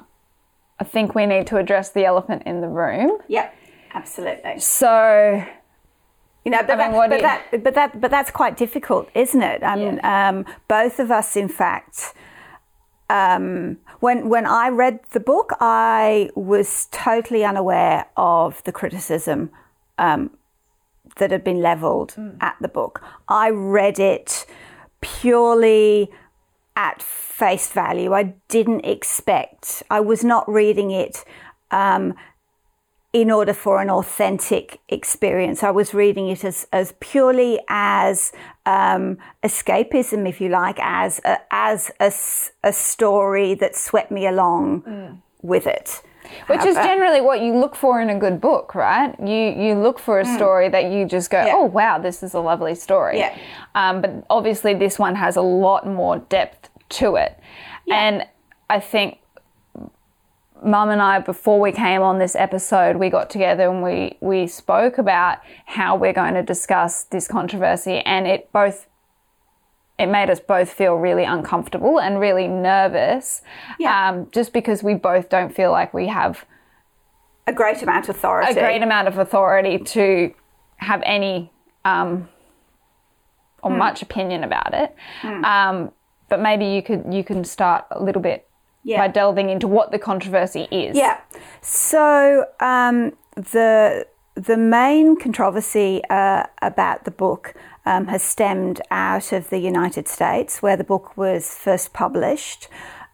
I 0.78 0.84
think 0.84 1.14
we 1.14 1.26
need 1.26 1.46
to 1.48 1.56
address 1.56 1.90
the 1.90 2.04
elephant 2.04 2.42
in 2.46 2.60
the 2.60 2.68
room. 2.68 3.18
Yeah. 3.28 3.50
Absolutely. 3.94 4.58
So, 4.58 5.42
You 6.44 6.50
know, 6.52 6.62
but, 6.62 6.78
I 6.78 6.88
mean, 6.88 6.92
that, 6.92 7.08
but 7.10 7.16
you- 7.16 7.22
that, 7.22 7.64
but 7.64 7.74
that, 7.74 8.00
but 8.00 8.10
that's 8.10 8.30
quite 8.30 8.56
difficult, 8.56 9.08
isn't 9.14 9.42
it? 9.42 9.62
I 9.64 9.74
mean, 9.76 10.00
um, 10.04 10.44
both 10.68 10.98
of 11.00 11.10
us, 11.10 11.34
in 11.36 11.48
fact, 11.48 12.14
um, 13.08 13.78
when 14.00 14.28
when 14.28 14.46
I 14.46 14.68
read 14.68 15.00
the 15.12 15.20
book, 15.20 15.52
I 15.60 16.30
was 16.34 16.88
totally 16.92 17.44
unaware 17.44 18.06
of 18.16 18.62
the 18.64 18.72
criticism 18.72 19.50
um, 19.98 20.30
that 21.16 21.30
had 21.30 21.42
been 21.42 21.60
levelled 21.62 22.14
at 22.40 22.56
the 22.60 22.68
book. 22.68 23.02
I 23.28 23.50
read 23.50 23.98
it 23.98 24.44
purely 25.00 26.10
at 26.76 27.02
face 27.02 27.68
value. 27.72 28.12
I 28.12 28.34
didn't 28.48 28.84
expect. 28.84 29.82
I 29.90 30.00
was 30.00 30.22
not 30.22 30.48
reading 30.48 30.90
it. 30.90 31.24
Um, 31.70 32.14
in 33.12 33.30
order 33.30 33.54
for 33.54 33.80
an 33.80 33.88
authentic 33.88 34.78
experience. 34.90 35.62
I 35.62 35.70
was 35.70 35.94
reading 35.94 36.28
it 36.28 36.44
as, 36.44 36.66
as 36.70 36.92
purely 37.00 37.58
as 37.66 38.30
um, 38.66 39.16
escapism, 39.42 40.28
if 40.28 40.38
you 40.38 40.50
like, 40.50 40.76
as 40.80 41.18
a, 41.24 41.38
as 41.50 41.90
a, 41.98 42.12
a 42.62 42.74
story 42.74 43.54
that 43.54 43.74
swept 43.74 44.10
me 44.10 44.26
along 44.26 45.22
with 45.40 45.66
it. 45.66 46.02
Which 46.46 46.64
is 46.64 46.74
generally 46.76 47.20
what 47.20 47.40
you 47.40 47.56
look 47.56 47.74
for 47.74 48.00
in 48.00 48.10
a 48.10 48.18
good 48.18 48.40
book, 48.40 48.74
right? 48.74 49.14
You 49.20 49.62
you 49.66 49.74
look 49.74 49.98
for 49.98 50.20
a 50.20 50.24
story 50.36 50.68
that 50.68 50.90
you 50.90 51.04
just 51.06 51.30
go, 51.30 51.44
Yeah. 51.44 51.52
oh 51.54 51.64
wow, 51.64 51.98
this 51.98 52.22
is 52.22 52.34
a 52.34 52.40
lovely 52.40 52.74
story. 52.74 53.18
Yeah. 53.18 53.36
Um, 53.74 54.00
but 54.00 54.10
obviously, 54.30 54.74
this 54.74 54.98
one 54.98 55.14
has 55.16 55.36
a 55.36 55.42
lot 55.42 55.86
more 55.86 56.18
depth 56.18 56.70
to 56.88 57.16
it, 57.16 57.38
and 57.90 58.24
I 58.70 58.80
think 58.80 59.18
Mum 60.64 60.88
and 60.88 61.02
I, 61.02 61.18
before 61.20 61.60
we 61.60 61.70
came 61.70 62.00
on 62.00 62.18
this 62.18 62.34
episode, 62.34 62.96
we 62.96 63.10
got 63.10 63.28
together 63.28 63.68
and 63.70 63.82
we 63.82 64.16
we 64.20 64.46
spoke 64.46 64.96
about 64.98 65.38
how 65.66 65.96
we're 65.96 66.14
going 66.14 66.34
to 66.34 66.42
discuss 66.42 67.04
this 67.04 67.28
controversy, 67.28 67.98
and 67.98 68.26
it 68.26 68.50
both 68.52 68.86
it 69.98 70.06
made 70.06 70.28
us 70.30 70.40
both 70.40 70.70
feel 70.70 70.94
really 70.96 71.24
uncomfortable 71.24 71.98
and 72.00 72.20
really 72.20 72.48
nervous, 72.48 73.42
Yeah. 73.78 74.08
um, 74.10 74.28
just 74.30 74.52
because 74.52 74.82
we 74.82 74.94
both 74.94 75.28
don't 75.28 75.54
feel 75.54 75.70
like 75.72 75.94
we 75.94 76.08
have 76.08 76.44
A 77.46 77.52
great 77.52 77.82
amount 77.82 78.08
of 78.08 78.16
authority. 78.16 78.52
a 78.52 78.54
great 78.54 78.82
amount 78.82 79.08
of 79.08 79.18
authority 79.18 79.78
to 79.78 80.34
have 80.78 81.02
any 81.06 81.50
um, 81.84 82.28
or 83.62 83.70
Hmm. 83.70 83.78
much 83.78 84.02
opinion 84.02 84.44
about 84.44 84.74
it. 84.74 84.94
Um, 85.22 85.92
but 86.28 86.40
maybe 86.40 86.66
you 86.66 86.82
could 86.82 87.04
you 87.14 87.22
can 87.24 87.44
start 87.44 87.84
a 87.90 88.02
little 88.02 88.20
bit 88.20 88.46
Yeah. 88.82 88.98
by 88.98 89.08
delving 89.08 89.48
into 89.48 89.66
what 89.68 89.92
the 89.92 89.98
controversy 89.98 90.68
is. 90.70 90.96
Yeah. 90.96 91.18
So 91.62 92.44
um, 92.60 93.12
the 93.34 94.06
the 94.36 94.56
main 94.56 95.16
controversy 95.16 96.02
uh, 96.10 96.44
about 96.60 97.04
the 97.04 97.10
book 97.10 97.54
um, 97.86 98.06
has 98.08 98.22
stemmed 98.22 98.80
out 98.90 99.32
of 99.32 99.48
the 99.48 99.58
United 99.58 100.06
States, 100.06 100.60
where 100.60 100.76
the 100.76 100.84
book 100.84 101.16
was 101.16 101.56
first 101.56 101.92
published. 101.92 102.68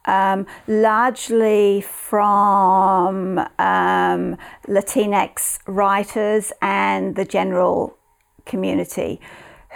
Um, 0.05 0.45
largely 0.67 1.79
from 1.79 3.37
um, 3.57 4.37
Latinx 4.67 5.59
writers 5.65 6.51
and 6.61 7.15
the 7.15 7.23
general 7.23 7.97
community 8.45 9.21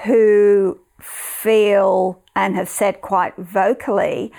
who 0.03 0.81
feel 0.99 2.21
and 2.35 2.57
have 2.57 2.67
said 2.67 2.99
quite 2.99 3.37
vocally 3.37 4.33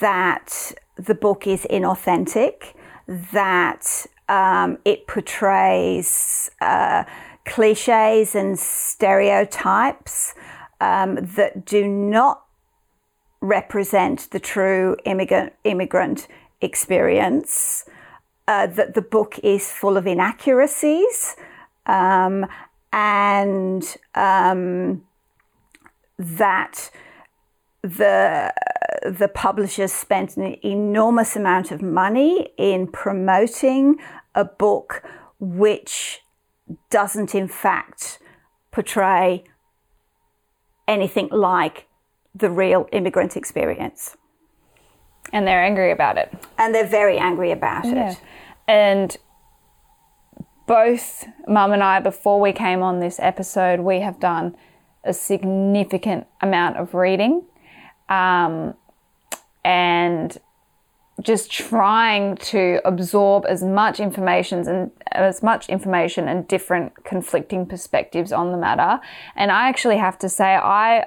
that 0.00 0.72
the 0.96 1.14
book 1.14 1.46
is 1.46 1.66
inauthentic, 1.70 2.74
that 3.06 4.06
um, 4.28 4.78
it 4.84 5.06
portrays 5.06 6.50
uh, 6.60 7.04
cliches 7.44 8.34
and 8.34 8.58
stereotypes 8.58 10.34
um, 10.80 11.16
that 11.36 11.64
do 11.64 11.86
not 11.86 12.44
represent 13.40 14.30
the 14.30 14.40
true 14.40 14.96
immigrant, 15.04 15.52
immigrant 15.64 16.28
experience. 16.60 17.84
Uh, 18.48 18.66
that 18.66 18.94
the 18.94 19.02
book 19.02 19.38
is 19.44 19.70
full 19.70 19.96
of 19.96 20.04
inaccuracies 20.04 21.36
um, 21.86 22.44
and 22.92 23.96
um, 24.16 25.02
that 26.18 26.90
the 27.82 28.52
the 29.04 29.28
publishers 29.28 29.92
spent 29.92 30.36
an 30.36 30.56
enormous 30.64 31.36
amount 31.36 31.70
of 31.70 31.82
money 31.82 32.52
in 32.56 32.86
promoting 32.86 33.96
a 34.34 34.44
book 34.44 35.02
which 35.40 36.20
doesn't 36.90 37.34
in 37.34 37.48
fact 37.48 38.18
portray 38.70 39.44
anything 40.88 41.28
like 41.30 41.86
the 42.34 42.50
real 42.50 42.88
immigrant 42.92 43.36
experience. 43.36 44.16
And 45.32 45.46
they're 45.46 45.62
angry 45.64 45.90
about 45.92 46.18
it. 46.18 46.32
And 46.58 46.74
they're 46.74 46.86
very 46.86 47.18
angry 47.18 47.52
about 47.52 47.84
Yeah. 47.84 48.10
it. 48.12 48.20
And 48.66 49.16
both 50.66 51.26
Mum 51.46 51.72
and 51.72 51.82
I, 51.82 52.00
before 52.00 52.40
we 52.40 52.52
came 52.52 52.82
on 52.82 53.00
this 53.00 53.18
episode, 53.20 53.80
we 53.80 54.00
have 54.00 54.18
done 54.20 54.56
a 55.04 55.12
significant 55.12 56.26
amount 56.40 56.76
of 56.76 56.94
reading 56.94 57.44
um, 58.08 58.74
and 59.64 60.38
just 61.20 61.50
trying 61.50 62.36
to 62.36 62.80
absorb 62.84 63.44
as 63.48 63.62
much 63.62 64.00
information 64.00 64.66
and 64.66 64.90
as 65.12 65.42
much 65.42 65.68
information 65.68 66.26
and 66.26 66.48
different 66.48 67.04
conflicting 67.04 67.66
perspectives 67.66 68.32
on 68.32 68.50
the 68.50 68.56
matter. 68.58 69.00
And 69.36 69.52
I 69.52 69.68
actually 69.68 69.98
have 69.98 70.18
to 70.20 70.28
say, 70.28 70.54
I 70.54 71.06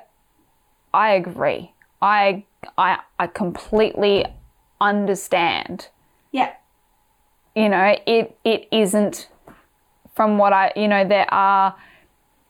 I 0.93 1.09
agree. 1.11 1.73
I 2.01 2.45
I 2.77 2.99
I 3.19 3.27
completely 3.27 4.25
understand 4.79 5.87
Yeah. 6.31 6.51
you 7.55 7.69
know 7.69 7.95
it 8.05 8.37
it 8.43 8.67
isn't 8.71 9.29
from 10.13 10.37
what 10.37 10.51
i 10.51 10.71
you 10.75 10.87
know 10.87 11.07
there 11.07 11.33
are 11.33 11.75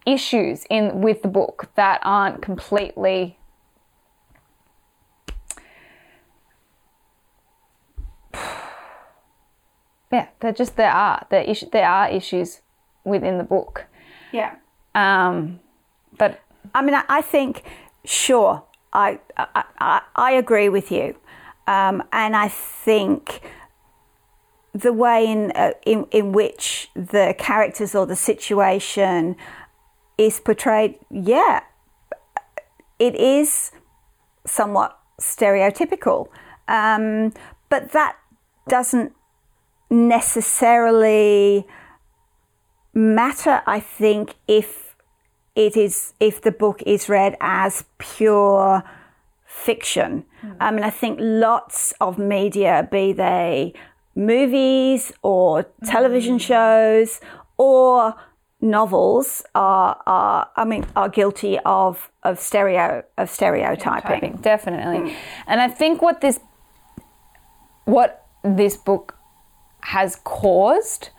issues 0.08 0.66
in 0.72 1.02
with 1.02 1.22
the 1.22 1.28
book 1.28 1.70
that 1.76 2.00
aren't 2.04 2.42
completely 2.42 3.38
yeah 10.16 10.28
they're 10.40 10.60
just 10.62 10.76
there 10.76 10.92
are 10.92 11.26
there, 11.32 11.44
is, 11.52 11.66
there 11.72 11.90
are 11.90 12.08
issues 12.10 12.62
within 13.04 13.38
the 13.38 13.44
book 13.56 13.86
Yeah. 14.32 14.52
um 14.96 15.60
but 16.18 16.32
I 16.74 16.82
mean, 16.82 16.96
I, 16.96 17.04
I 17.08 17.22
think, 17.22 17.64
sure, 18.04 18.64
I, 18.94 19.20
I, 19.38 19.64
I, 19.80 20.02
I 20.16 20.32
agree 20.34 20.70
with 20.70 20.92
you. 20.92 21.16
Um, 21.68 22.04
and 22.12 22.36
I 22.36 22.48
think 22.48 23.42
the 24.74 24.94
way 24.94 25.26
in, 25.26 25.52
uh, 25.56 25.72
in, 25.86 26.06
in 26.12 26.32
which 26.32 26.90
the 26.96 27.36
characters 27.38 27.96
or 27.96 28.06
the 28.06 28.16
situation 28.16 29.36
is 30.18 30.40
portrayed, 30.40 30.98
yeah, 31.10 31.62
it 33.00 33.16
is 33.16 33.72
somewhat 34.46 34.98
stereotypical. 35.20 36.28
Um, 36.68 37.34
but 37.70 37.92
that 37.92 38.18
doesn't 38.68 39.14
necessarily 39.90 41.66
matter, 42.94 43.62
I 43.66 43.80
think, 43.80 44.36
if 44.48 44.96
it 45.56 45.78
is 45.78 46.14
if 46.20 46.42
the 46.42 46.52
book 46.52 46.84
is 46.86 47.08
read 47.08 47.38
as 47.40 47.86
pure 47.98 48.84
fiction. 49.46 50.26
Hmm. 50.42 50.52
I 50.60 50.72
mean, 50.72 50.84
I 50.84 50.90
think 50.90 51.20
lots 51.22 51.94
of 52.02 52.18
media, 52.18 52.88
be 52.92 53.14
they 53.14 53.74
movies 54.16 55.12
or 55.22 55.66
television 55.86 56.36
hmm. 56.36 56.40
shows 56.40 57.22
or 57.58 58.16
novels, 58.62 59.44
are, 59.54 60.02
are 60.06 60.50
I 60.56 60.66
mean, 60.66 60.86
are 60.96 61.10
guilty 61.10 61.60
of 61.66 62.10
of 62.24 62.40
stereo 62.40 63.04
of 63.18 63.30
stereotyping. 63.30 64.02
typing 64.02 64.36
definitely 64.38 65.12
hmm. 65.12 65.18
and 65.48 65.62
i 65.62 65.68
think 65.68 66.02
what 66.02 66.22
this 66.22 66.40
what 67.86 68.26
this 68.44 68.76
book 68.76 69.16
has 69.86 70.18
caused 70.24 71.10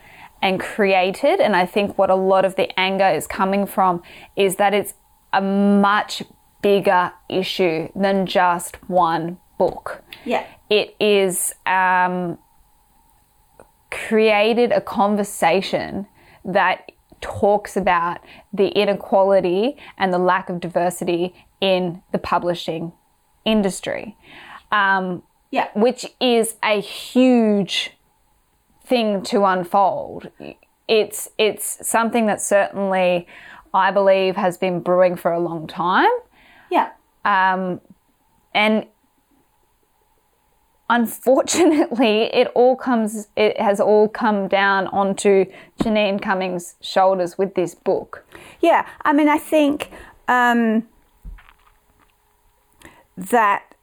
and 0.43 0.59
created 0.61 1.41
and 1.41 1.55
i 1.57 1.65
think 1.65 1.97
what 1.99 2.11
a 2.11 2.15
lot 2.15 2.45
of 2.45 2.57
the 2.57 2.69
anger 2.79 3.09
is 3.09 3.27
coming 3.27 3.65
from 3.67 4.03
is 4.37 4.57
that 4.57 4.75
it's 4.75 4.95
a 5.33 5.41
much 5.41 6.23
bigger 6.63 7.13
issue 7.29 7.89
than 7.95 8.27
just 8.27 8.77
one 8.89 9.39
book 9.59 10.03
Yeah. 10.25 10.45
it 10.69 10.95
is 11.01 11.55
um, 11.65 12.39
created 13.91 14.73
a 14.73 14.81
conversation 14.81 16.07
that 16.45 16.91
talks 17.21 17.77
about 17.77 18.19
the 18.53 18.69
inequality 18.69 19.77
and 19.97 20.13
the 20.13 20.19
lack 20.19 20.49
of 20.51 20.61
diversity 20.61 21.35
in 21.61 22.03
the 22.13 22.19
publishing 22.19 22.93
industry, 23.45 24.17
um, 24.71 25.23
Yeah. 25.51 25.69
which 25.75 26.05
is 26.21 26.57
a 26.63 26.81
huge 26.81 27.96
thing 28.87 29.23
to 29.25 29.45
unfold. 29.45 30.31
It's 30.89 31.29
it's 31.39 31.87
something 31.87 32.27
that 32.27 32.41
certainly 32.41 33.27
I 33.75 33.91
believe 33.91 34.37
has 34.37 34.57
been 34.57 34.81
brewing 34.81 35.17
for 35.17 35.33
a 35.33 35.41
long 35.41 35.67
time. 35.67 36.11
Yeah. 36.71 36.91
Um, 37.25 37.81
and 38.55 38.87
unfortunately, 40.89 42.23
it 42.33 42.49
all 42.55 42.77
comes, 42.77 43.29
it 43.37 43.61
has 43.61 43.81
all 43.81 44.09
come 44.09 44.49
down 44.49 44.87
onto 44.89 45.45
Jeanine 45.83 46.23
Cummins' 46.23 46.77
shoulders 46.81 47.37
with 47.37 47.55
this 47.55 47.75
book. 47.75 48.25
Yeah, 48.61 48.87
I 49.03 49.13
mean, 49.13 49.29
I 49.29 49.39
think 49.39 49.91
um, 50.29 50.89
that 53.17 53.75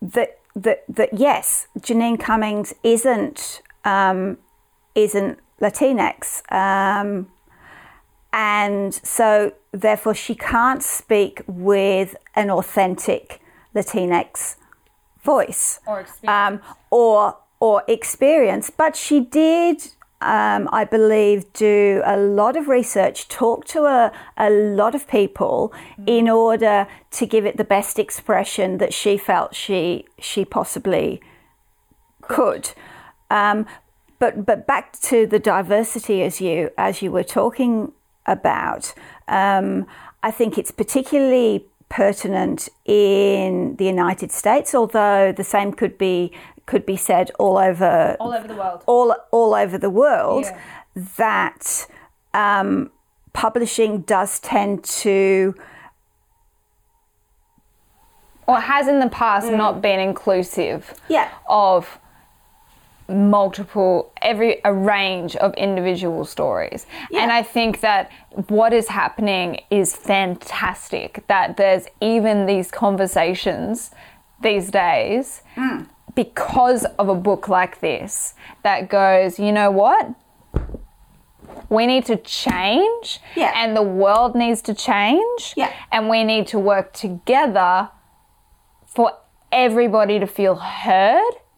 that 0.00 0.38
that 0.54 0.84
that 0.88 1.10
yes, 1.12 1.66
Jeanine 1.78 2.18
Cummins 2.18 2.74
isn't 2.82 3.62
um, 3.84 4.38
isn't 4.94 5.38
Latinx, 5.60 6.42
um, 6.52 7.28
and 8.32 8.94
so 8.94 9.52
therefore 9.72 10.14
she 10.14 10.34
can't 10.34 10.82
speak 10.82 11.42
with 11.46 12.16
an 12.34 12.50
authentic 12.50 13.40
Latinx 13.74 14.56
voice 15.22 15.80
Or 15.86 16.06
um, 16.26 16.60
or 16.90 17.36
or 17.60 17.82
experience. 17.86 18.70
But 18.70 18.96
she 18.96 19.20
did, 19.20 19.88
um, 20.22 20.68
I 20.72 20.84
believe, 20.84 21.52
do 21.52 22.02
a 22.04 22.16
lot 22.16 22.56
of 22.56 22.68
research, 22.68 23.28
talk 23.28 23.66
to 23.66 23.84
a, 23.84 24.12
a 24.36 24.50
lot 24.50 24.94
of 24.94 25.06
people 25.06 25.72
in 26.06 26.28
order 26.28 26.86
to 27.12 27.26
give 27.26 27.44
it 27.44 27.58
the 27.58 27.64
best 27.64 27.98
expression 27.98 28.78
that 28.78 28.94
she 28.94 29.16
felt 29.16 29.54
she 29.54 30.06
she 30.18 30.44
possibly 30.44 31.20
could. 32.22 32.70
Um, 33.30 33.66
but 34.18 34.44
but 34.44 34.66
back 34.66 34.98
to 35.00 35.26
the 35.26 35.38
diversity 35.38 36.22
as 36.22 36.40
you 36.40 36.70
as 36.76 37.00
you 37.02 37.10
were 37.12 37.24
talking 37.24 37.92
about, 38.26 38.92
um, 39.28 39.86
I 40.22 40.30
think 40.30 40.58
it's 40.58 40.70
particularly 40.70 41.66
pertinent 41.88 42.68
in 42.84 43.76
the 43.76 43.84
United 43.84 44.30
States, 44.30 44.74
although 44.74 45.32
the 45.32 45.44
same 45.44 45.72
could 45.72 45.96
be 45.96 46.32
could 46.66 46.84
be 46.86 46.96
said 46.96 47.30
all 47.38 47.56
over 47.58 48.16
all 48.20 48.32
over 48.32 48.46
the 48.46 48.54
world. 48.54 48.82
all 48.86 49.16
all 49.32 49.54
over 49.54 49.76
the 49.78 49.90
world 49.90 50.44
Yeah. 50.44 50.58
that 51.16 51.86
um, 52.34 52.90
publishing 53.32 54.02
does 54.02 54.38
tend 54.40 54.84
to 54.84 55.54
Or 58.46 58.60
has 58.60 58.88
in 58.88 58.98
the 59.00 59.08
past 59.08 59.50
not 59.50 59.80
been 59.80 59.98
inclusive 60.00 60.94
yeah 61.08 61.28
of 61.48 61.98
multiple 63.10 64.12
every 64.22 64.60
a 64.64 64.72
range 64.72 65.36
of 65.36 65.52
individual 65.54 66.24
stories 66.24 66.86
and 67.14 67.30
i 67.32 67.42
think 67.42 67.80
that 67.80 68.10
what 68.48 68.72
is 68.72 68.88
happening 68.88 69.60
is 69.70 69.94
fantastic 69.96 71.24
that 71.26 71.56
there's 71.56 71.86
even 72.00 72.46
these 72.46 72.70
conversations 72.70 73.90
these 74.42 74.70
days 74.70 75.42
mm. 75.56 75.86
because 76.14 76.84
of 76.98 77.08
a 77.08 77.14
book 77.14 77.48
like 77.48 77.80
this 77.80 78.34
that 78.62 78.88
goes 78.88 79.38
you 79.38 79.52
know 79.52 79.70
what 79.70 80.14
we 81.68 81.86
need 81.86 82.04
to 82.04 82.16
change 82.16 83.20
Yeah. 83.36 83.52
and 83.54 83.76
the 83.76 83.82
world 83.82 84.34
needs 84.34 84.60
to 84.62 84.74
change 84.74 85.54
Yeah. 85.56 85.72
and 85.92 86.08
we 86.08 86.24
need 86.24 86.46
to 86.48 86.58
work 86.58 86.92
together 86.92 87.90
for 88.86 89.12
everybody 89.52 90.18
to 90.18 90.26
feel 90.26 90.56
heard 90.56 91.32
yeah 91.32 91.49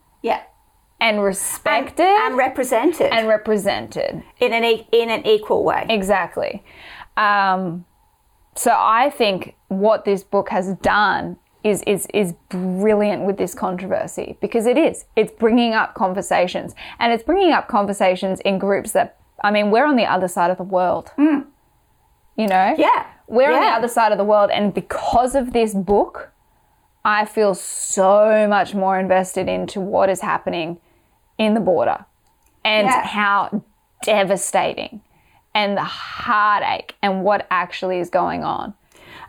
and 1.03 1.23
respected 1.23 2.07
and 2.07 2.37
represented 2.37 3.13
and 3.13 3.27
represented 3.29 4.23
in 4.41 4.53
an 4.55 4.65
e- 4.65 4.87
in 4.93 5.11
an 5.11 5.27
equal 5.27 5.65
way. 5.65 5.85
Exactly. 5.91 6.65
Um, 7.17 7.85
so 8.55 8.71
I 8.75 9.11
think 9.11 9.57
what 9.69 10.05
this 10.05 10.23
book 10.23 10.49
has 10.51 10.75
done 10.77 11.37
is 11.65 11.83
is 11.83 12.07
is 12.15 12.33
brilliant 12.49 13.25
with 13.25 13.37
this 13.37 13.55
controversy 13.55 14.37
because 14.41 14.65
it 14.67 14.79
is. 14.79 15.05
It's 15.17 15.33
bringing 15.33 15.75
up 15.75 15.95
conversations, 15.95 16.75
and 17.01 17.13
it's 17.13 17.23
bringing 17.25 17.53
up 17.53 17.69
conversations 17.69 18.41
in 18.41 18.59
groups 18.59 18.93
that 18.93 19.19
I 19.45 19.51
mean, 19.51 19.71
we're 19.73 19.87
on 19.87 19.97
the 19.97 20.07
other 20.07 20.29
side 20.29 20.51
of 20.53 20.57
the 20.57 20.63
world. 20.79 21.11
You 21.19 22.47
know, 22.47 22.75
Yeah. 22.79 23.07
we're 23.27 23.53
on 23.53 23.61
the 23.61 23.67
other 23.67 23.89
side 23.89 24.13
of 24.13 24.19
the 24.19 24.25
world, 24.25 24.51
and 24.51 24.73
because 24.73 25.35
of 25.35 25.53
this 25.53 25.75
book, 25.75 26.31
I 27.05 27.25
feel 27.25 27.55
so 27.55 28.47
much 28.49 28.75
more 28.75 28.99
invested 28.99 29.49
into 29.49 29.81
what 29.81 30.09
is 30.09 30.21
happening 30.21 30.79
in 31.39 31.55
the 31.55 31.61
border 31.61 32.05
and 32.65 32.87
Yeah. 32.87 33.07
how 33.07 33.63
devastating 34.05 35.01
and 35.55 35.77
the 35.77 35.85
heartache 35.85 36.95
and 37.03 37.25
what 37.25 37.47
actually 37.51 37.99
is 37.99 38.11
going 38.11 38.43
on. 38.45 38.75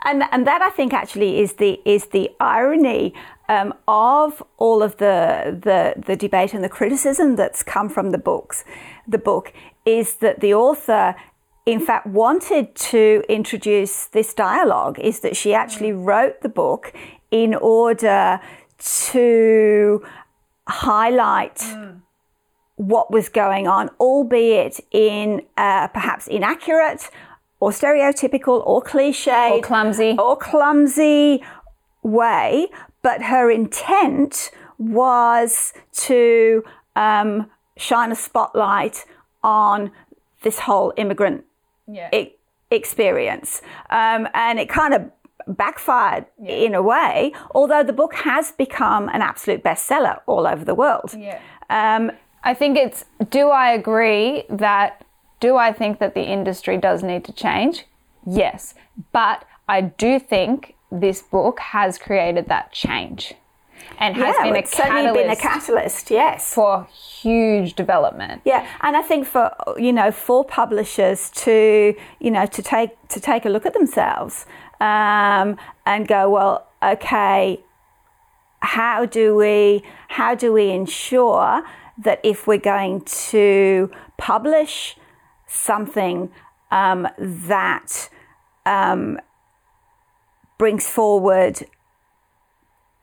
and 0.06 0.24
and 0.32 0.46
that 0.48 0.62
I 0.62 0.70
think 0.70 0.94
actually 0.94 1.40
is 1.44 1.54
the 1.54 1.80
is 1.86 2.08
the 2.08 2.30
irony 2.40 3.14
um, 3.50 3.74
of 3.88 4.42
all 4.58 4.82
of 4.84 4.98
the, 4.98 5.58
the 5.68 5.80
the 6.10 6.16
debate 6.16 6.54
and 6.54 6.64
the 6.64 6.70
criticism 6.80 7.36
that's 7.36 7.62
come 7.64 7.90
from 7.90 8.12
the 8.12 8.18
books. 8.18 8.64
The 9.08 9.18
book 9.18 9.54
is 9.86 10.16
that 10.24 10.40
the 10.40 10.54
author, 10.54 11.16
in 11.66 11.80
fact, 11.80 12.08
wanted 12.08 12.66
to 12.94 13.24
introduce 13.30 13.96
this 14.08 14.34
dialogue. 14.34 14.98
Is 15.00 15.20
that 15.22 15.36
she 15.36 15.54
actually 15.54 15.92
wrote 15.94 16.42
the 16.42 16.50
book 16.50 16.94
in 17.32 17.54
order 17.56 18.40
to 19.12 20.04
highlight 20.68 21.62
what 22.76 23.12
was 23.12 23.30
going 23.30 23.68
on, 23.68 23.90
albeit 24.00 24.80
in 24.92 25.42
uh, 25.58 25.88
perhaps 25.90 26.28
inaccurate 26.28 27.10
or 27.60 27.72
stereotypical 27.72 28.66
or 28.66 28.82
cliche 28.82 29.52
Or 29.54 29.62
clumsy. 29.62 30.16
or 30.20 30.36
clumsy 30.36 31.44
way. 32.02 32.68
But 33.02 33.24
her 33.24 33.52
intent 33.52 34.52
was 34.78 35.74
to 35.94 36.64
um, 36.96 37.50
shine 37.78 38.12
a 38.12 38.16
spotlight 38.16 39.06
on 39.44 39.92
this 40.42 40.60
whole 40.60 40.94
immigrant 40.98 41.46
Yeah. 41.88 42.10
e- 42.14 42.36
experience. 42.72 43.62
Um, 43.90 44.28
and 44.34 44.60
it 44.60 44.68
kind 44.70 44.94
of 44.94 45.12
backfired 45.48 46.26
in 46.46 46.74
a 46.76 46.82
way, 46.82 47.34
although 47.54 47.84
the 47.84 47.94
book 47.94 48.14
has 48.16 48.52
become 48.52 49.10
an 49.10 49.22
absolute 49.22 49.64
bestseller 49.64 50.22
all 50.26 50.48
over 50.48 50.64
the 50.66 50.76
world. 50.76 51.14
Yeah. 51.18 51.40
Um, 51.70 52.12
I 52.44 52.54
think 52.54 52.78
it's 52.78 53.06
do 53.30 53.50
I 53.50 53.72
agree 53.72 54.44
that 54.50 55.06
do 55.40 55.58
I 55.58 55.74
think 55.74 56.00
that 56.00 56.14
the 56.14 56.24
industry 56.24 56.78
does 56.78 57.04
need 57.04 57.24
to 57.26 57.34
change? 57.34 57.86
Yes. 58.26 58.76
But 59.12 59.46
I 59.68 59.82
do 59.82 60.20
think 60.20 60.76
this 60.92 61.22
book 61.22 61.60
has 61.60 61.98
created 61.98 62.48
that 62.48 62.72
change 62.72 63.34
and 64.00 64.16
has 64.16 64.36
yeah, 64.38 64.44
been 64.44 64.56
a 64.56 64.60
it's 64.60 64.76
certainly 64.76 65.12
been 65.14 65.30
a 65.30 65.36
catalyst 65.36 66.08
catalyst, 66.08 66.12
yes. 66.12 66.54
for 66.54 66.86
huge 66.86 67.74
development. 67.74 68.42
Yeah, 68.46 68.68
and 68.82 68.96
I 68.96 69.02
think 69.02 69.26
for 69.26 69.54
you 69.78 69.94
know 69.94 70.12
for 70.12 70.44
publishers 70.44 71.30
to 71.32 71.96
you 72.20 72.32
know 72.32 72.46
to 72.46 72.62
take 72.62 72.92
to 73.10 73.20
take 73.20 73.46
a 73.46 73.50
look 73.50 73.66
at 73.66 73.74
themselves 73.74 74.46
um, 74.84 75.58
and 75.86 76.08
go 76.10 76.30
well, 76.30 76.68
okay, 76.84 77.64
how 78.60 79.06
do 79.06 79.36
we 79.36 79.82
how 80.10 80.36
do 80.36 80.52
we 80.52 80.70
ensure 80.72 81.64
that 81.98 82.20
if 82.24 82.48
we're 82.48 82.58
going 82.58 83.02
to 83.02 83.90
publish 84.18 84.98
something 85.48 86.30
um, 86.72 87.08
that 87.18 88.10
um, 88.66 89.20
brings 90.58 90.86
forward 90.88 91.64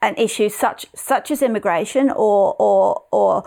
an 0.02 0.14
issue 0.16 0.50
such 0.50 0.84
such 0.94 1.30
as 1.30 1.40
immigration 1.40 2.10
or 2.10 2.54
or 2.58 3.04
or 3.10 3.44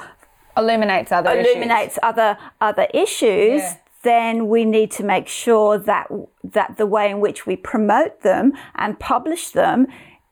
Illuminates 0.55 1.11
other 1.11 1.31
issues. 1.31 1.47
illuminates 1.47 1.99
other 2.01 2.37
other 2.61 2.87
issues, 2.93 3.61
Yeah. 3.61 3.75
Then 4.03 4.47
we 4.47 4.65
need 4.65 4.91
to 4.91 5.03
make 5.03 5.27
sure 5.27 5.77
that 5.77 6.07
that 6.43 6.77
the 6.77 6.85
way 6.85 7.09
in 7.09 7.19
which 7.19 7.45
we 7.45 7.55
promote 7.55 8.21
them 8.21 8.53
and 8.75 8.99
publish 8.99 9.49
them 9.49 9.87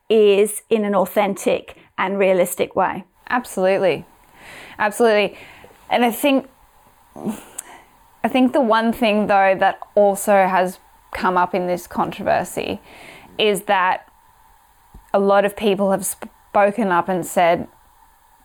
is 0.09 0.61
in 0.69 0.83
an 0.85 0.93
authentic 0.93 1.77
and 1.97 2.19
realistic 2.19 2.75
way. 2.75 3.05
Absolutely. 3.29 4.05
Absolutely. 4.77 5.37
And 5.89 6.03
I 6.03 6.11
think 6.11 6.49
I 8.23 8.27
think 8.27 8.53
the 8.53 8.61
one 8.61 8.93
thing 8.93 9.27
though 9.27 9.55
that 9.57 9.79
also 9.95 10.33
has 10.47 10.79
come 11.11 11.37
up 11.37 11.53
in 11.53 11.67
this 11.67 11.87
controversy 11.87 12.81
is 13.37 13.63
that 13.63 14.07
a 15.13 15.19
lot 15.19 15.45
of 15.45 15.55
people 15.55 15.91
have 15.91 16.05
spoken 16.05 16.89
up 16.89 17.09
and 17.09 17.25
said, 17.25 17.67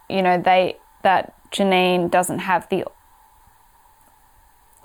you 0.09 0.23
know, 0.23 0.41
they 0.41 0.77
that 1.03 1.35
Jeanine 1.51 2.11
doesn't 2.11 2.41
have 2.41 2.69
the 2.69 2.85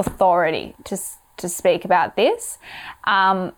authority 0.05 0.75
to 0.85 0.97
to 1.37 1.47
speak 1.49 1.85
about 1.85 2.15
this. 2.15 2.57
Um, 3.05 3.53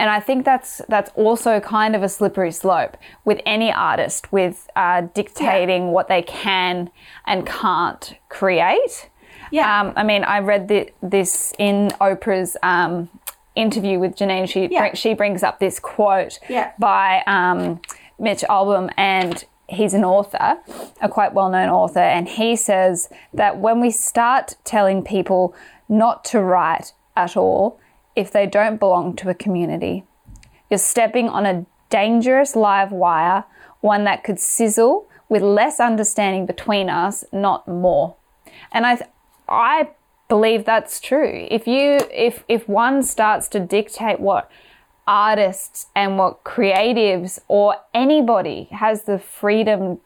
and 0.00 0.08
I 0.10 0.20
think 0.20 0.44
that's 0.44 0.80
that's 0.88 1.10
also 1.14 1.60
kind 1.60 1.96
of 1.96 2.02
a 2.02 2.08
slippery 2.08 2.52
slope 2.52 2.96
with 3.24 3.40
any 3.44 3.72
artist 3.72 4.32
with 4.32 4.68
uh, 4.76 5.02
dictating 5.14 5.92
what 5.92 6.06
they 6.08 6.22
can 6.22 6.90
and 7.26 7.44
can't 7.46 8.14
create. 8.28 9.10
Yeah. 9.50 9.80
Um, 9.80 9.92
I 9.96 10.02
mean, 10.04 10.24
I 10.24 10.38
read 10.40 10.68
thi- 10.68 10.90
this 11.02 11.52
in 11.58 11.88
Oprah's 12.00 12.56
um, 12.62 13.08
interview 13.56 13.98
with 13.98 14.14
Jeanine. 14.16 14.48
She 14.48 14.68
Yeah. 14.70 14.94
she 14.94 15.14
brings 15.14 15.42
up 15.42 15.58
this 15.58 15.80
quote 15.80 16.38
Yeah. 16.48 16.70
by 16.78 17.22
um, 17.26 17.80
Mitch 18.20 18.42
Albom, 18.48 18.90
and 18.96 19.44
he's 19.68 19.94
an 19.94 20.04
author, 20.04 20.58
a 21.00 21.08
quite 21.08 21.32
well 21.34 21.50
known 21.50 21.70
author, 21.70 22.00
and 22.16 22.28
he 22.28 22.54
says 22.56 23.08
that 23.34 23.58
when 23.58 23.80
we 23.80 23.90
start 23.90 24.54
telling 24.64 25.02
people 25.02 25.54
not 25.88 26.24
to 26.26 26.40
write 26.40 26.92
at 27.16 27.36
all 27.36 27.80
if 28.14 28.30
they 28.30 28.46
don't 28.46 28.78
belong 28.78 29.14
to 29.16 29.28
a 29.28 29.34
community, 29.34 30.04
you're 30.68 30.78
stepping 30.78 31.28
on 31.28 31.46
a 31.46 31.66
dangerous 31.88 32.56
live 32.56 32.92
wire, 32.92 33.44
one 33.80 34.04
that 34.04 34.24
could 34.24 34.40
sizzle 34.40 35.08
with 35.28 35.42
less 35.42 35.78
understanding 35.78 36.46
between 36.46 36.90
us, 36.90 37.24
not 37.32 37.66
more. 37.68 38.16
And 38.72 38.86
I, 38.86 39.00
I 39.48 39.90
believe 40.28 40.64
that's 40.64 41.00
true. 41.00 41.46
If 41.50 41.66
you, 41.66 42.00
if 42.12 42.44
if 42.48 42.68
one 42.68 43.02
starts 43.02 43.48
to 43.48 43.60
dictate 43.60 44.20
what 44.20 44.50
artists 45.06 45.86
and 45.96 46.18
what 46.18 46.44
creatives 46.44 47.38
or 47.48 47.76
anybody 47.94 48.68
has 48.70 49.04
the 49.04 49.18
freedom 49.18 50.00